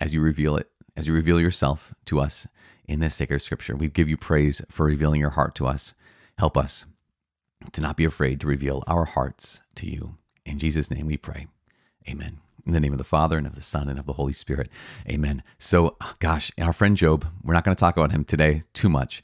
as 0.00 0.14
you 0.14 0.20
reveal 0.20 0.56
it, 0.56 0.70
as 0.96 1.08
you 1.08 1.14
reveal 1.14 1.40
yourself 1.40 1.92
to 2.06 2.20
us 2.20 2.46
in 2.86 3.00
this 3.00 3.16
sacred 3.16 3.40
scripture. 3.40 3.74
We 3.74 3.88
give 3.88 4.08
you 4.08 4.16
praise 4.16 4.62
for 4.70 4.86
revealing 4.86 5.20
your 5.20 5.30
heart 5.30 5.56
to 5.56 5.66
us. 5.66 5.94
Help 6.38 6.56
us 6.56 6.86
to 7.72 7.80
not 7.80 7.96
be 7.96 8.04
afraid 8.04 8.40
to 8.40 8.46
reveal 8.46 8.82
our 8.86 9.04
hearts 9.04 9.60
to 9.76 9.88
you. 9.88 10.16
In 10.44 10.58
Jesus' 10.58 10.90
name 10.90 11.06
we 11.06 11.16
pray. 11.16 11.46
Amen. 12.08 12.38
In 12.66 12.72
the 12.72 12.80
name 12.80 12.92
of 12.92 12.98
the 12.98 13.04
Father 13.04 13.38
and 13.38 13.46
of 13.46 13.54
the 13.54 13.60
Son 13.60 13.88
and 13.88 13.98
of 13.98 14.06
the 14.06 14.14
Holy 14.14 14.32
Spirit. 14.32 14.68
Amen. 15.08 15.42
So, 15.58 15.96
gosh, 16.18 16.50
our 16.60 16.72
friend 16.72 16.96
Job, 16.96 17.26
we're 17.42 17.54
not 17.54 17.64
going 17.64 17.74
to 17.74 17.80
talk 17.80 17.96
about 17.96 18.12
him 18.12 18.24
today 18.24 18.62
too 18.72 18.88
much, 18.88 19.22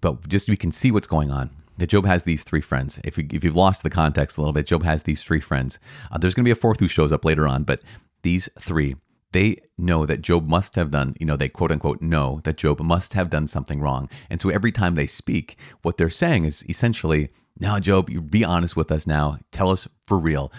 but 0.00 0.28
just 0.28 0.48
we 0.48 0.56
can 0.56 0.72
see 0.72 0.90
what's 0.90 1.06
going 1.06 1.30
on. 1.30 1.50
That 1.78 1.88
Job 1.88 2.06
has 2.06 2.24
these 2.24 2.44
three 2.44 2.60
friends. 2.60 3.00
If, 3.02 3.16
you, 3.16 3.26
if 3.30 3.42
you've 3.42 3.56
lost 3.56 3.82
the 3.82 3.90
context 3.90 4.36
a 4.36 4.40
little 4.40 4.52
bit, 4.52 4.66
Job 4.66 4.82
has 4.82 5.04
these 5.04 5.22
three 5.22 5.40
friends. 5.40 5.78
Uh, 6.10 6.18
there's 6.18 6.34
going 6.34 6.44
to 6.44 6.48
be 6.48 6.52
a 6.52 6.56
fourth 6.56 6.80
who 6.80 6.88
shows 6.88 7.12
up 7.12 7.24
later 7.24 7.48
on, 7.48 7.64
but 7.64 7.80
these 8.22 8.48
three 8.58 8.96
they 9.32 9.56
know 9.76 10.06
that 10.06 10.22
Job 10.22 10.48
must 10.48 10.76
have 10.76 10.90
done, 10.90 11.14
you 11.18 11.26
know, 11.26 11.36
they 11.36 11.48
quote 11.48 11.72
unquote 11.72 12.00
know 12.00 12.40
that 12.44 12.56
Job 12.56 12.80
must 12.80 13.14
have 13.14 13.30
done 13.30 13.46
something 13.46 13.80
wrong. 13.80 14.08
And 14.30 14.40
so 14.40 14.48
every 14.48 14.72
time 14.72 14.94
they 14.94 15.06
speak, 15.06 15.56
what 15.82 15.96
they're 15.96 16.10
saying 16.10 16.44
is 16.44 16.64
essentially, 16.68 17.28
now, 17.58 17.78
Job, 17.78 18.08
you 18.08 18.22
be 18.22 18.44
honest 18.44 18.76
with 18.76 18.90
us 18.90 19.06
now. 19.06 19.38
Tell 19.50 19.70
us 19.70 19.86
for 20.04 20.18
real. 20.18 20.52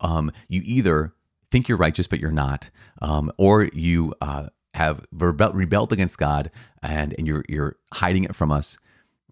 Um, 0.00 0.30
you 0.48 0.62
either 0.64 1.14
think 1.50 1.68
you're 1.68 1.78
righteous, 1.78 2.06
but 2.06 2.20
you're 2.20 2.30
not, 2.30 2.70
um, 3.02 3.32
or 3.36 3.64
you 3.72 4.14
uh, 4.20 4.46
have 4.74 5.04
rebelled, 5.12 5.56
rebelled 5.56 5.92
against 5.92 6.18
God 6.18 6.50
and, 6.82 7.14
and 7.18 7.26
you're, 7.26 7.44
you're 7.48 7.76
hiding 7.92 8.24
it 8.24 8.34
from 8.34 8.52
us. 8.52 8.78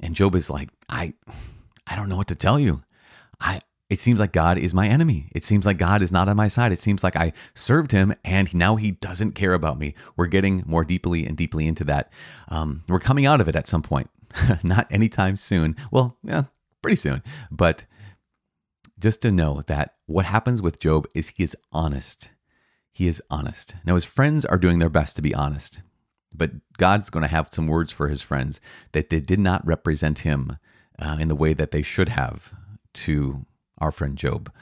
And 0.03 0.15
Job 0.15 0.35
is 0.35 0.51
like, 0.51 0.71
I, 0.89 1.15
I 1.87 1.97
don't 1.97 2.09
know 2.09 2.17
what 2.17 2.29
to 2.29 2.35
tell 2.35 2.59
you. 2.59 2.83
I, 3.41 3.61
it 3.91 3.99
seems 3.99 4.21
like 4.21 4.33
God 4.33 4.59
is 4.59 4.75
my 4.75 4.87
enemy. 4.87 5.31
It 5.35 5.45
seems 5.45 5.65
like 5.65 5.79
God 5.79 6.03
is 6.03 6.13
not 6.13 6.29
on 6.29 6.37
my 6.37 6.49
side. 6.49 6.73
It 6.73 6.79
seems 6.79 7.03
like 7.03 7.17
I 7.17 7.33
served 7.55 7.93
him 7.93 8.15
and 8.25 8.55
now 8.55 8.77
he 8.77 8.91
doesn't 8.91 9.33
care 9.33 9.55
about 9.55 9.79
me. 9.79 9.95
We're 10.17 10.27
getting 10.27 10.63
more 10.67 10.85
deeply 10.85 11.27
and 11.27 11.37
deeply 11.37 11.67
into 11.67 11.85
that. 11.85 12.13
Um, 12.49 12.85
we're 12.87 13.01
coming 13.01 13.25
out 13.25 13.41
of 13.41 13.49
it 13.49 13.57
at 13.57 13.67
some 13.67 13.83
point, 13.83 14.11
not 14.63 14.87
anytime 14.91 15.37
soon. 15.37 15.75
Well, 15.91 16.19
yeah, 16.23 16.45
pretty 16.83 16.97
soon. 16.97 17.23
But 17.51 17.87
just 18.99 19.23
to 19.23 19.31
know 19.31 19.63
that 19.69 19.95
what 20.07 20.27
happens 20.27 20.61
with 20.61 20.81
Job 20.81 21.07
is 21.15 21.29
he 21.29 21.43
is 21.43 21.57
honest. 21.73 22.33
He 22.93 23.09
is 23.09 23.23
honest. 23.31 23.77
Now, 23.85 23.95
his 23.95 24.05
friends 24.05 24.45
are 24.45 24.59
doing 24.59 24.81
their 24.81 24.89
best 24.91 25.17
to 25.17 25.23
be 25.23 25.35
honest, 25.35 25.83
but 26.35 26.51
God's 26.77 27.09
going 27.09 27.23
to 27.23 27.29
have 27.29 27.49
some 27.53 27.69
words 27.69 27.91
for 27.91 28.09
his 28.09 28.21
friends 28.21 28.61
that 28.93 29.09
they 29.09 29.21
did 29.21 29.39
not 29.39 29.67
represent 29.67 30.21
him 30.21 30.59
uh, 30.99 31.17
in 31.19 31.29
the 31.29 31.37
way 31.37 31.55
that 31.55 31.71
they 31.71 31.81
should 31.81 32.11
have 32.11 32.53
to 32.93 33.47
our 33.79 33.93
friend 33.93 34.17
Job. 34.17 34.53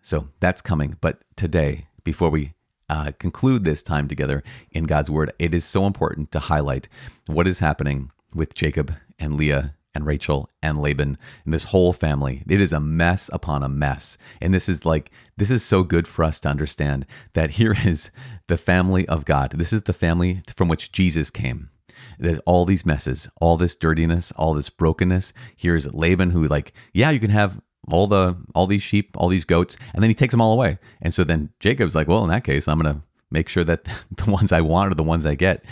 So 0.00 0.28
that's 0.40 0.62
coming. 0.62 0.96
But 1.00 1.22
today, 1.36 1.86
before 2.04 2.30
we 2.30 2.54
uh, 2.88 3.12
conclude 3.18 3.64
this 3.64 3.82
time 3.82 4.08
together 4.08 4.42
in 4.70 4.84
God's 4.84 5.10
word, 5.10 5.32
it 5.38 5.54
is 5.54 5.64
so 5.64 5.86
important 5.86 6.32
to 6.32 6.40
highlight 6.40 6.88
what 7.26 7.48
is 7.48 7.60
happening 7.60 8.10
with 8.34 8.54
Jacob 8.54 8.94
and 9.18 9.36
Leah 9.36 9.74
and 9.94 10.06
Rachel 10.06 10.48
and 10.62 10.80
Laban 10.80 11.18
and 11.44 11.54
this 11.54 11.64
whole 11.64 11.92
family. 11.92 12.42
It 12.48 12.60
is 12.60 12.72
a 12.72 12.80
mess 12.80 13.28
upon 13.32 13.62
a 13.62 13.68
mess. 13.68 14.16
And 14.40 14.52
this 14.52 14.68
is 14.68 14.84
like, 14.84 15.10
this 15.36 15.50
is 15.50 15.64
so 15.64 15.82
good 15.82 16.08
for 16.08 16.24
us 16.24 16.40
to 16.40 16.48
understand 16.48 17.06
that 17.34 17.50
here 17.50 17.76
is 17.84 18.10
the 18.46 18.56
family 18.56 19.06
of 19.06 19.24
God. 19.24 19.52
This 19.52 19.72
is 19.72 19.82
the 19.82 19.92
family 19.92 20.42
from 20.56 20.68
which 20.68 20.92
Jesus 20.92 21.30
came. 21.30 21.70
There's 22.18 22.40
all 22.40 22.64
these 22.64 22.86
messes, 22.86 23.28
all 23.40 23.56
this 23.56 23.76
dirtiness, 23.76 24.32
all 24.32 24.54
this 24.54 24.70
brokenness. 24.70 25.32
Here's 25.56 25.92
Laban 25.92 26.30
who 26.30 26.46
like, 26.46 26.72
yeah, 26.92 27.10
you 27.10 27.20
can 27.20 27.30
have 27.30 27.60
all 27.90 28.06
the 28.06 28.36
all 28.54 28.66
these 28.66 28.82
sheep, 28.82 29.16
all 29.16 29.28
these 29.28 29.44
goats, 29.44 29.76
and 29.94 30.02
then 30.02 30.10
he 30.10 30.14
takes 30.14 30.32
them 30.32 30.40
all 30.40 30.52
away. 30.52 30.78
And 31.00 31.12
so 31.12 31.24
then 31.24 31.50
Jacob's 31.60 31.94
like, 31.94 32.08
well, 32.08 32.22
in 32.22 32.30
that 32.30 32.44
case, 32.44 32.68
I'm 32.68 32.80
to 32.82 33.02
make 33.30 33.48
sure 33.48 33.64
that 33.64 33.84
the 34.16 34.30
ones 34.30 34.52
I 34.52 34.60
want 34.60 34.92
are 34.92 34.94
the 34.94 35.02
ones 35.02 35.26
I 35.26 35.34
get. 35.34 35.64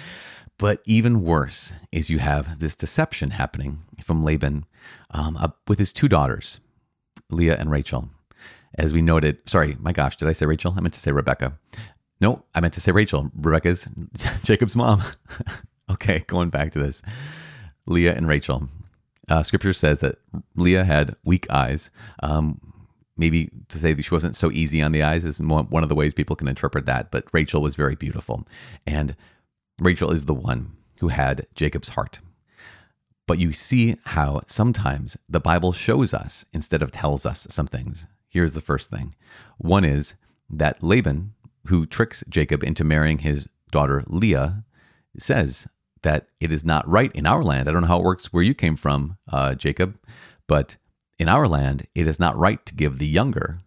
But 0.59 0.83
even 0.85 1.23
worse 1.23 1.73
is 1.90 2.11
you 2.11 2.18
have 2.18 2.59
this 2.59 2.75
deception 2.75 3.31
happening 3.31 3.83
from 4.03 4.23
Laban 4.23 4.66
um, 5.11 5.55
with 5.66 5.79
his 5.79 5.90
two 5.92 6.07
daughters, 6.07 6.61
Leah 7.31 7.57
and 7.59 7.70
Rachel. 7.70 8.11
As 8.77 8.92
we 8.92 9.01
noted, 9.01 9.38
sorry, 9.49 9.77
my 9.81 9.92
gosh, 9.92 10.16
did 10.16 10.29
I 10.29 10.33
say 10.33 10.46
Rachel? 10.46 10.75
I 10.77 10.81
meant 10.81 10.94
to 10.94 11.01
say 11.01 11.12
Rebecca. 11.12 11.59
No, 12.20 12.44
I 12.55 12.61
meant 12.61 12.75
to 12.75 12.81
say 12.81 12.92
Rachel. 12.92 13.31
Rebecca's 13.35 13.88
Jacob's 14.42 14.77
mom. 14.77 15.03
okay, 15.90 16.25
going 16.27 16.51
back 16.51 16.73
to 16.73 16.79
this. 16.79 17.03
Leah 17.87 18.14
and 18.14 18.29
Rachel. 18.29 18.68
Uh, 19.31 19.43
scripture 19.43 19.73
says 19.73 20.01
that 20.01 20.19
Leah 20.57 20.85
had 20.85 21.14
weak 21.25 21.49
eyes. 21.51 21.90
Um, 22.23 22.61
maybe 23.16 23.51
to 23.69 23.79
say 23.79 23.93
that 23.93 24.03
she 24.03 24.14
wasn't 24.14 24.35
so 24.35 24.51
easy 24.51 24.83
on 24.83 24.93
the 24.93 25.03
eyes 25.03 25.25
is 25.25 25.40
one 25.40 25.83
of 25.83 25.88
the 25.88 25.95
ways 25.95 26.14
people 26.14 26.37
can 26.37 26.49
interpret 26.49 26.87
that. 26.87 27.11
But 27.11 27.27
Rachel 27.33 27.62
was 27.62 27.77
very 27.77 27.95
beautiful. 27.95 28.47
And 28.87 29.14
Rachel 29.81 30.11
is 30.11 30.25
the 30.25 30.35
one 30.35 30.73
who 30.99 31.09
had 31.09 31.47
Jacob's 31.55 31.90
heart. 31.90 32.21
But 33.27 33.38
you 33.38 33.53
see 33.53 33.97
how 34.07 34.40
sometimes 34.49 35.16
the 35.29 35.38
Bible 35.38 35.73
shows 35.73 36.12
us 36.12 36.45
instead 36.53 36.83
of 36.83 36.90
tells 36.90 37.25
us 37.25 37.47
some 37.49 37.66
things. 37.66 38.07
Here's 38.29 38.55
the 38.55 38.61
first 38.61 38.90
thing 38.90 39.14
one 39.59 39.85
is 39.85 40.14
that 40.49 40.83
Laban, 40.83 41.35
who 41.66 41.87
tricks 41.87 42.25
Jacob 42.29 42.64
into 42.64 42.83
marrying 42.83 43.19
his 43.19 43.49
daughter 43.71 44.03
Leah, 44.09 44.64
says 45.19 45.69
that 46.03 46.29
it 46.41 46.53
is 46.53 46.65
not 46.65 46.89
right 46.89 47.13
in 47.13 47.27
our 47.27 47.43
land. 47.43 47.69
I 47.69 47.73
don't 47.73 47.83
know 47.83 47.89
how 47.89 47.99
it 48.01 48.05
works 48.05 48.33
where 48.33 48.43
you 48.43 48.55
came 48.55 48.77
from, 48.77 49.17
uh, 49.31 49.55
Jacob, 49.55 49.99
but 50.47 50.77
in 51.19 51.29
our 51.29 51.47
land, 51.47 51.87
it 51.95 52.07
is 52.07 52.19
not 52.19 52.37
right 52.39 52.65
to 52.67 52.75
give 52.75 52.99
the 52.99 53.07
younger 53.07 53.59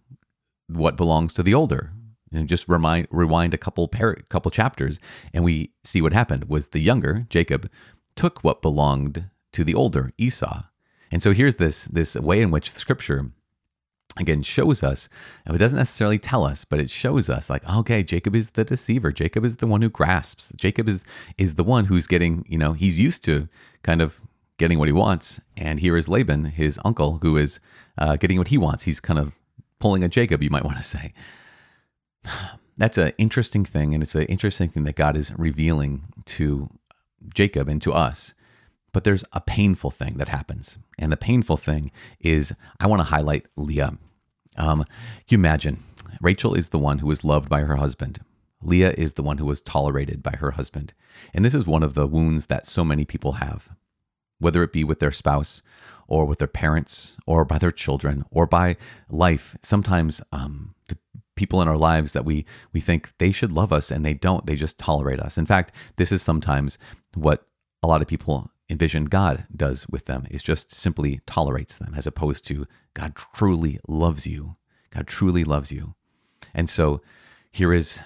what 0.67 0.97
belongs 0.97 1.33
to 1.33 1.43
the 1.43 1.53
older. 1.53 1.91
And 2.31 2.49
just 2.49 2.67
remind, 2.67 3.07
rewind 3.11 3.53
a 3.53 3.59
couple 3.59 3.87
par- 3.87 4.17
couple 4.29 4.49
chapters, 4.49 4.99
and 5.33 5.43
we 5.43 5.71
see 5.83 6.01
what 6.01 6.13
happened. 6.13 6.45
Was 6.49 6.69
the 6.69 6.79
younger 6.79 7.27
Jacob 7.29 7.69
took 8.15 8.43
what 8.43 8.63
belonged 8.63 9.29
to 9.51 9.63
the 9.63 9.75
older 9.75 10.11
Esau, 10.17 10.63
and 11.11 11.21
so 11.21 11.31
here's 11.31 11.55
this 11.57 11.85
this 11.85 12.15
way 12.15 12.41
in 12.41 12.49
which 12.49 12.71
Scripture 12.71 13.29
again 14.17 14.43
shows 14.43 14.83
us 14.83 15.09
and 15.45 15.55
it 15.55 15.59
doesn't 15.59 15.77
necessarily 15.77 16.19
tell 16.19 16.45
us 16.45 16.65
but 16.65 16.79
it 16.79 16.89
shows 16.89 17.29
us 17.29 17.49
like 17.49 17.67
okay 17.67 18.03
jacob 18.03 18.35
is 18.35 18.51
the 18.51 18.63
deceiver 18.63 19.11
jacob 19.11 19.43
is 19.43 19.55
the 19.55 19.65
one 19.65 19.81
who 19.81 19.89
grasps 19.89 20.51
jacob 20.55 20.87
is 20.87 21.03
is 21.39 21.55
the 21.55 21.63
one 21.63 21.85
who's 21.85 22.05
getting 22.05 22.45
you 22.47 22.57
know 22.57 22.73
he's 22.73 22.99
used 22.99 23.23
to 23.23 23.47
kind 23.81 24.03
of 24.03 24.21
getting 24.57 24.79
what 24.79 24.87
he 24.87 24.93
wants. 24.93 25.41
And 25.57 25.79
here 25.79 25.97
is 25.97 26.07
Laban, 26.07 26.45
his 26.45 26.79
uncle, 26.85 27.19
who 27.21 27.37
is 27.37 27.59
uh, 27.97 28.15
getting 28.15 28.37
what 28.37 28.49
he 28.49 28.57
wants. 28.57 28.83
He's 28.83 28.99
kind 28.99 29.19
of 29.19 29.33
pulling 29.79 30.03
a 30.03 30.07
Jacob, 30.07 30.41
you 30.41 30.49
might 30.49 30.63
want 30.69 30.77
to 30.77 30.83
say. 30.83 31.13
That's 32.77 32.97
an 32.97 33.13
interesting 33.17 33.65
thing. 33.65 33.93
And 33.93 34.01
it's 34.01 34.15
an 34.15 34.23
interesting 34.23 34.69
thing 34.69 34.83
that 34.85 34.95
God 34.95 35.15
is 35.15 35.31
revealing 35.37 36.03
to 36.25 36.69
Jacob 37.33 37.67
and 37.67 37.81
to 37.81 37.93
us. 37.93 38.33
But 38.93 39.03
there's 39.03 39.25
a 39.33 39.41
painful 39.41 39.91
thing 39.91 40.17
that 40.17 40.29
happens. 40.29 40.77
And 40.97 41.11
the 41.11 41.17
painful 41.17 41.57
thing 41.57 41.91
is 42.19 42.53
I 42.79 42.87
want 42.87 43.01
to 43.01 43.05
highlight 43.05 43.47
Leah. 43.57 43.97
Um, 44.57 44.85
you 45.27 45.37
imagine 45.37 45.83
Rachel 46.21 46.53
is 46.53 46.69
the 46.69 46.79
one 46.79 46.99
who 46.99 47.07
was 47.07 47.23
loved 47.25 47.49
by 47.49 47.61
her 47.61 47.75
husband. 47.75 48.21
Leah 48.61 48.93
is 48.97 49.13
the 49.13 49.23
one 49.23 49.39
who 49.39 49.45
was 49.45 49.61
tolerated 49.61 50.23
by 50.23 50.35
her 50.37 50.51
husband. 50.51 50.93
And 51.33 51.43
this 51.43 51.55
is 51.55 51.67
one 51.67 51.83
of 51.83 51.95
the 51.95 52.07
wounds 52.07 52.45
that 52.45 52.65
so 52.65 52.85
many 52.85 53.03
people 53.03 53.33
have, 53.33 53.69
whether 54.39 54.63
it 54.63 54.71
be 54.71 54.83
with 54.83 54.99
their 54.99 55.11
spouse 55.11 55.61
or 56.07 56.25
with 56.25 56.39
their 56.39 56.47
parents 56.47 57.17
or 57.25 57.43
by 57.43 57.57
their 57.57 57.71
children 57.71 58.23
or 58.31 58.45
by 58.45 58.77
life. 59.09 59.57
Sometimes 59.61 60.21
um, 60.31 60.75
the 60.87 60.97
people 61.35 61.61
in 61.61 61.67
our 61.67 61.77
lives 61.77 62.13
that 62.13 62.25
we, 62.25 62.45
we 62.71 62.79
think 62.79 63.11
they 63.17 63.31
should 63.31 63.51
love 63.51 63.73
us 63.73 63.91
and 63.91 64.05
they 64.05 64.13
don't, 64.13 64.45
they 64.45 64.55
just 64.55 64.77
tolerate 64.77 65.19
us. 65.19 65.37
In 65.37 65.45
fact, 65.45 65.73
this 65.97 66.11
is 66.11 66.21
sometimes 66.21 66.77
what 67.15 67.45
a 67.81 67.87
lot 67.87 68.01
of 68.01 68.07
people 68.07 68.49
envision 68.73 69.05
God 69.05 69.45
does 69.55 69.87
with 69.87 70.05
them, 70.05 70.27
is 70.29 70.43
just 70.43 70.73
simply 70.73 71.21
tolerates 71.25 71.77
them 71.77 71.93
as 71.95 72.05
opposed 72.05 72.45
to 72.47 72.67
God 72.93 73.15
truly 73.15 73.79
loves 73.87 74.27
you. 74.27 74.57
God 74.89 75.07
truly 75.07 75.45
loves 75.45 75.71
you. 75.71 75.95
And 76.53 76.69
so 76.69 77.01
here 77.51 77.71
is 77.71 78.01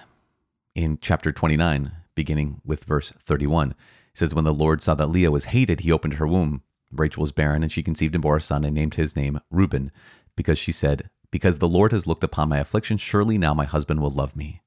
in 0.75 0.99
chapter 1.01 1.31
29, 1.31 1.91
beginning 2.13 2.61
with 2.63 2.83
verse 2.83 3.11
31. 3.17 3.71
It 3.71 3.75
says, 4.13 4.35
When 4.35 4.43
the 4.43 4.53
Lord 4.53 4.83
saw 4.83 4.93
that 4.95 5.07
Leah 5.07 5.31
was 5.31 5.45
hated, 5.45 5.79
he 5.79 5.91
opened 5.91 6.15
her 6.15 6.27
womb. 6.27 6.61
Rachel 6.91 7.21
was 7.21 7.31
barren, 7.31 7.63
and 7.63 7.71
she 7.71 7.81
conceived 7.83 8.13
and 8.13 8.21
bore 8.21 8.37
a 8.37 8.41
son 8.41 8.63
and 8.63 8.75
named 8.75 8.95
his 8.95 9.15
name 9.15 9.39
Reuben, 9.49 9.91
because 10.35 10.57
she 10.57 10.71
said, 10.71 11.09
Because 11.31 11.57
the 11.57 11.67
Lord 11.67 11.91
has 11.91 12.07
looked 12.07 12.23
upon 12.23 12.49
my 12.49 12.59
affliction, 12.59 12.97
surely 12.97 13.37
now 13.37 13.53
my 13.53 13.65
husband 13.65 14.01
will 14.01 14.11
love 14.11 14.35
me. 14.35 14.61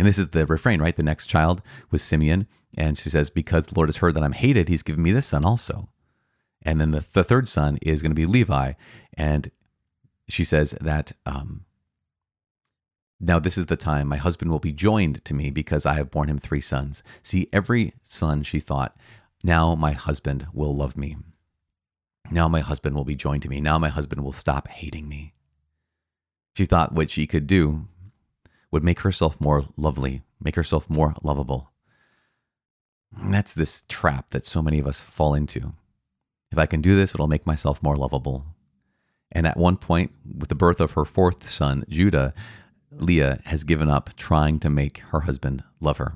And 0.00 0.06
this 0.06 0.16
is 0.16 0.28
the 0.28 0.46
refrain, 0.46 0.80
right? 0.80 0.96
The 0.96 1.02
next 1.02 1.26
child 1.26 1.60
was 1.90 2.02
Simeon. 2.02 2.46
And 2.74 2.96
she 2.96 3.10
says, 3.10 3.28
Because 3.28 3.66
the 3.66 3.74
Lord 3.74 3.90
has 3.90 3.98
heard 3.98 4.14
that 4.14 4.22
I'm 4.22 4.32
hated, 4.32 4.70
he's 4.70 4.82
given 4.82 5.02
me 5.02 5.12
this 5.12 5.26
son 5.26 5.44
also. 5.44 5.90
And 6.62 6.80
then 6.80 6.92
the, 6.92 7.04
the 7.12 7.22
third 7.22 7.46
son 7.46 7.78
is 7.82 8.00
going 8.00 8.10
to 8.10 8.14
be 8.14 8.24
Levi. 8.24 8.72
And 9.12 9.50
she 10.26 10.42
says 10.42 10.70
that 10.80 11.12
um, 11.26 11.66
now, 13.20 13.38
this 13.38 13.58
is 13.58 13.66
the 13.66 13.76
time 13.76 14.08
my 14.08 14.16
husband 14.16 14.50
will 14.50 14.58
be 14.58 14.72
joined 14.72 15.22
to 15.26 15.34
me 15.34 15.50
because 15.50 15.84
I 15.84 15.92
have 15.96 16.10
borne 16.10 16.30
him 16.30 16.38
three 16.38 16.62
sons. 16.62 17.02
See, 17.22 17.50
every 17.52 17.92
son, 18.02 18.42
she 18.42 18.58
thought, 18.58 18.96
now 19.44 19.74
my 19.74 19.92
husband 19.92 20.46
will 20.54 20.74
love 20.74 20.96
me. 20.96 21.18
Now 22.30 22.48
my 22.48 22.60
husband 22.60 22.96
will 22.96 23.04
be 23.04 23.16
joined 23.16 23.42
to 23.42 23.50
me. 23.50 23.60
Now 23.60 23.78
my 23.78 23.90
husband 23.90 24.24
will 24.24 24.32
stop 24.32 24.68
hating 24.68 25.10
me. 25.10 25.34
She 26.56 26.64
thought 26.64 26.94
what 26.94 27.10
she 27.10 27.26
could 27.26 27.46
do 27.46 27.86
would 28.70 28.84
make 28.84 29.00
herself 29.00 29.40
more 29.40 29.64
lovely, 29.76 30.22
make 30.42 30.56
herself 30.56 30.88
more 30.88 31.14
lovable. 31.22 31.70
And 33.16 33.34
that's 33.34 33.54
this 33.54 33.84
trap 33.88 34.30
that 34.30 34.46
so 34.46 34.62
many 34.62 34.78
of 34.78 34.86
us 34.86 35.00
fall 35.00 35.34
into. 35.34 35.72
If 36.52 36.58
I 36.58 36.66
can 36.66 36.80
do 36.80 36.96
this, 36.96 37.14
it'll 37.14 37.28
make 37.28 37.46
myself 37.46 37.82
more 37.82 37.96
lovable. 37.96 38.44
And 39.32 39.46
at 39.46 39.56
one 39.56 39.76
point, 39.76 40.12
with 40.38 40.48
the 40.48 40.54
birth 40.54 40.80
of 40.80 40.92
her 40.92 41.04
fourth 41.04 41.48
son, 41.48 41.84
Judah, 41.88 42.34
Leah 42.90 43.40
has 43.44 43.64
given 43.64 43.88
up 43.88 44.10
trying 44.16 44.58
to 44.60 44.70
make 44.70 44.98
her 45.10 45.20
husband 45.20 45.62
love 45.80 45.98
her. 45.98 46.14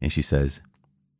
And 0.00 0.12
she 0.12 0.22
says, 0.22 0.60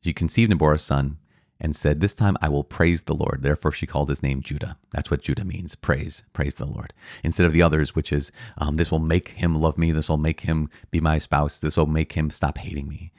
She 0.02 0.12
conceived 0.12 0.52
and 0.52 0.58
bore 0.58 0.74
a 0.74 0.78
son 0.78 1.18
and 1.60 1.74
said, 1.76 2.00
This 2.00 2.14
time 2.14 2.36
I 2.42 2.48
will 2.48 2.64
praise 2.64 3.02
the 3.02 3.14
Lord. 3.14 3.42
Therefore, 3.42 3.72
she 3.72 3.86
called 3.86 4.08
his 4.08 4.22
name 4.22 4.42
Judah. 4.42 4.76
That's 4.92 5.10
what 5.10 5.22
Judah 5.22 5.44
means 5.44 5.74
praise, 5.74 6.22
praise 6.32 6.56
the 6.56 6.66
Lord. 6.66 6.92
Instead 7.24 7.46
of 7.46 7.52
the 7.52 7.62
others, 7.62 7.94
which 7.94 8.12
is, 8.12 8.32
um, 8.58 8.76
This 8.76 8.90
will 8.90 8.98
make 8.98 9.30
him 9.30 9.54
love 9.54 9.78
me. 9.78 9.92
This 9.92 10.08
will 10.08 10.18
make 10.18 10.40
him 10.42 10.70
be 10.90 11.00
my 11.00 11.18
spouse. 11.18 11.58
This 11.58 11.76
will 11.76 11.86
make 11.86 12.12
him 12.12 12.30
stop 12.30 12.58
hating 12.58 12.88
me. 12.88 13.12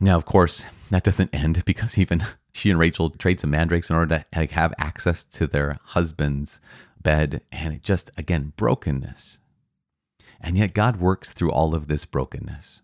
Now, 0.00 0.16
of 0.16 0.24
course, 0.24 0.66
that 0.90 1.04
doesn't 1.04 1.30
end 1.34 1.64
because 1.64 1.98
even 1.98 2.22
she 2.52 2.70
and 2.70 2.78
Rachel 2.78 3.10
trade 3.10 3.40
some 3.40 3.50
mandrakes 3.50 3.90
in 3.90 3.96
order 3.96 4.18
to 4.18 4.38
like, 4.38 4.50
have 4.50 4.74
access 4.78 5.24
to 5.24 5.46
their 5.46 5.78
husband's 5.82 6.60
bed. 7.02 7.42
And 7.52 7.74
it 7.74 7.82
just, 7.82 8.10
again, 8.16 8.52
brokenness 8.56 9.38
and 10.40 10.58
yet, 10.58 10.74
God 10.74 10.96
works 11.00 11.32
through 11.32 11.52
all 11.52 11.74
of 11.74 11.88
this 11.88 12.04
brokenness. 12.04 12.82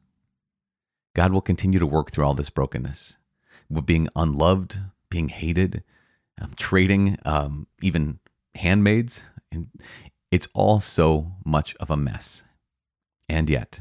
God 1.14 1.33
will 1.33 1.43
continue 1.43 1.79
to 1.79 1.87
work 1.87 2.11
through 2.11 2.25
all 2.25 2.35
this 2.35 2.49
brokenness, 2.51 3.19
being 3.85 4.09
unloved, 4.17 4.81
being 5.11 5.29
hated, 5.29 5.83
um, 6.41 6.53
trading, 6.57 7.19
um, 7.25 7.67
even 7.83 8.19
handmaids. 8.55 9.25
And 9.53 9.69
it's 10.31 10.49
all 10.55 10.81
so 10.81 11.33
much 11.45 11.75
of 11.77 11.91
a 11.91 11.97
mess. 11.97 12.43
And 13.29 13.49
yet, 13.49 13.81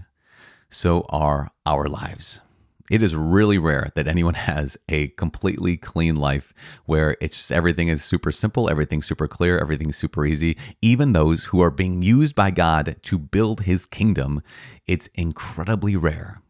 so 0.69 1.05
are 1.09 1.51
our 1.65 1.87
lives. 1.87 2.41
It 2.89 3.03
is 3.03 3.15
really 3.15 3.59
rare 3.59 3.91
that 3.95 4.07
anyone 4.07 4.33
has 4.49 4.77
a 4.89 5.09
completely 5.09 5.77
clean 5.77 6.15
life 6.15 6.53
where 6.85 7.15
it's 7.21 7.37
just 7.37 7.51
everything 7.51 7.87
is 7.87 8.03
super 8.03 8.31
simple, 8.31 8.69
everything's 8.69 9.05
super 9.05 9.27
clear, 9.27 9.59
everything's 9.59 9.97
super 9.97 10.25
easy. 10.25 10.57
Even 10.81 11.13
those 11.13 11.45
who 11.45 11.61
are 11.61 11.71
being 11.71 12.01
used 12.01 12.35
by 12.35 12.51
God 12.51 12.97
to 13.03 13.17
build 13.17 13.61
his 13.61 13.85
kingdom, 13.85 14.41
it's 14.87 15.07
incredibly 15.15 15.95
rare 15.95 16.41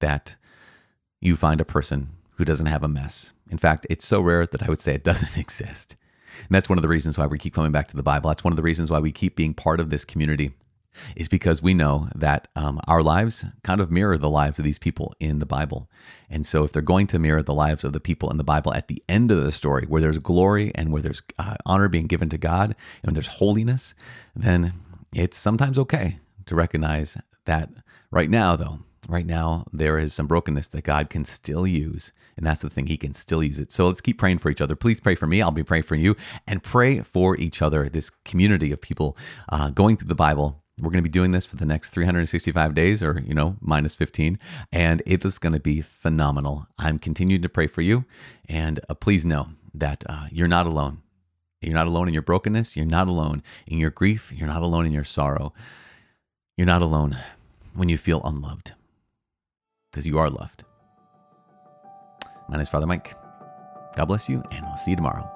that 0.00 0.36
you 1.20 1.36
find 1.36 1.60
a 1.60 1.64
person 1.64 2.10
who 2.36 2.44
doesn't 2.44 2.66
have 2.66 2.82
a 2.82 2.88
mess. 2.88 3.32
In 3.50 3.58
fact, 3.58 3.86
it's 3.90 4.06
so 4.06 4.20
rare 4.20 4.46
that 4.46 4.62
I 4.62 4.68
would 4.68 4.80
say 4.80 4.94
it 4.94 5.04
doesn't 5.10 5.36
exist. 5.36 5.96
And 6.38 6.54
that's 6.54 6.68
one 6.68 6.78
of 6.78 6.82
the 6.82 6.88
reasons 6.88 7.18
why 7.18 7.26
we 7.26 7.38
keep 7.38 7.54
coming 7.54 7.72
back 7.72 7.88
to 7.88 7.96
the 7.96 8.02
Bible. 8.02 8.28
That's 8.28 8.44
one 8.44 8.52
of 8.52 8.56
the 8.56 8.62
reasons 8.62 8.90
why 8.90 8.98
we 8.98 9.12
keep 9.12 9.36
being 9.36 9.54
part 9.54 9.80
of 9.80 9.90
this 9.90 10.04
community 10.04 10.52
is 11.16 11.28
because 11.28 11.62
we 11.62 11.74
know 11.74 12.08
that 12.14 12.48
um, 12.56 12.80
our 12.86 13.02
lives 13.02 13.44
kind 13.62 13.80
of 13.80 13.90
mirror 13.90 14.18
the 14.18 14.30
lives 14.30 14.58
of 14.58 14.64
these 14.64 14.78
people 14.78 15.14
in 15.20 15.38
the 15.38 15.46
Bible. 15.46 15.90
And 16.28 16.46
so, 16.46 16.64
if 16.64 16.72
they're 16.72 16.82
going 16.82 17.06
to 17.08 17.18
mirror 17.18 17.42
the 17.42 17.54
lives 17.54 17.84
of 17.84 17.92
the 17.92 18.00
people 18.00 18.30
in 18.30 18.36
the 18.36 18.44
Bible 18.44 18.74
at 18.74 18.88
the 18.88 19.02
end 19.08 19.30
of 19.30 19.42
the 19.42 19.52
story, 19.52 19.86
where 19.86 20.00
there's 20.00 20.18
glory 20.18 20.72
and 20.74 20.92
where 20.92 21.02
there's 21.02 21.22
uh, 21.38 21.56
honor 21.66 21.88
being 21.88 22.06
given 22.06 22.28
to 22.30 22.38
God 22.38 22.74
and 23.02 23.16
there's 23.16 23.26
holiness, 23.26 23.94
then 24.34 24.74
it's 25.14 25.36
sometimes 25.36 25.78
okay 25.78 26.18
to 26.46 26.54
recognize 26.54 27.16
that 27.44 27.70
right 28.10 28.30
now, 28.30 28.56
though, 28.56 28.80
right 29.08 29.26
now 29.26 29.64
there 29.72 29.98
is 29.98 30.14
some 30.14 30.26
brokenness 30.26 30.68
that 30.68 30.84
God 30.84 31.10
can 31.10 31.24
still 31.24 31.66
use. 31.66 32.12
And 32.36 32.46
that's 32.46 32.62
the 32.62 32.70
thing, 32.70 32.86
He 32.86 32.96
can 32.96 33.14
still 33.14 33.42
use 33.42 33.58
it. 33.58 33.72
So 33.72 33.86
let's 33.86 34.00
keep 34.00 34.18
praying 34.18 34.38
for 34.38 34.50
each 34.50 34.60
other. 34.60 34.76
Please 34.76 35.00
pray 35.00 35.14
for 35.14 35.26
me. 35.26 35.42
I'll 35.42 35.50
be 35.50 35.62
praying 35.62 35.84
for 35.84 35.96
you 35.96 36.16
and 36.46 36.62
pray 36.62 37.00
for 37.00 37.36
each 37.36 37.60
other, 37.60 37.88
this 37.88 38.10
community 38.24 38.72
of 38.72 38.80
people 38.80 39.16
uh, 39.50 39.70
going 39.70 39.96
through 39.96 40.08
the 40.08 40.14
Bible 40.14 40.62
we're 40.78 40.90
going 40.90 41.04
to 41.04 41.08
be 41.08 41.12
doing 41.12 41.32
this 41.32 41.44
for 41.44 41.56
the 41.56 41.66
next 41.66 41.90
365 41.90 42.74
days 42.74 43.02
or, 43.02 43.22
you 43.26 43.34
know, 43.34 43.56
minus 43.60 43.94
15. 43.94 44.38
And 44.72 45.02
it 45.06 45.24
is 45.24 45.38
going 45.38 45.52
to 45.52 45.60
be 45.60 45.80
phenomenal. 45.80 46.66
I'm 46.78 46.98
continuing 46.98 47.42
to 47.42 47.48
pray 47.48 47.66
for 47.66 47.82
you. 47.82 48.04
And 48.48 48.80
uh, 48.88 48.94
please 48.94 49.24
know 49.24 49.50
that 49.74 50.02
uh, 50.08 50.26
you're 50.32 50.48
not 50.48 50.66
alone. 50.66 51.02
You're 51.60 51.74
not 51.74 51.86
alone 51.86 52.08
in 52.08 52.14
your 52.14 52.22
brokenness. 52.22 52.76
You're 52.76 52.86
not 52.86 53.06
alone 53.06 53.42
in 53.66 53.78
your 53.78 53.90
grief. 53.90 54.32
You're 54.34 54.48
not 54.48 54.62
alone 54.62 54.86
in 54.86 54.92
your 54.92 55.04
sorrow. 55.04 55.52
You're 56.56 56.66
not 56.66 56.82
alone 56.82 57.16
when 57.74 57.88
you 57.88 57.98
feel 57.98 58.22
unloved 58.24 58.72
because 59.92 60.06
you 60.06 60.18
are 60.18 60.30
loved. 60.30 60.64
My 62.48 62.56
name 62.56 62.62
is 62.62 62.68
Father 62.68 62.86
Mike. 62.86 63.14
God 63.94 64.06
bless 64.06 64.28
you, 64.28 64.42
and 64.50 64.64
I'll 64.64 64.78
see 64.78 64.92
you 64.92 64.96
tomorrow. 64.96 65.28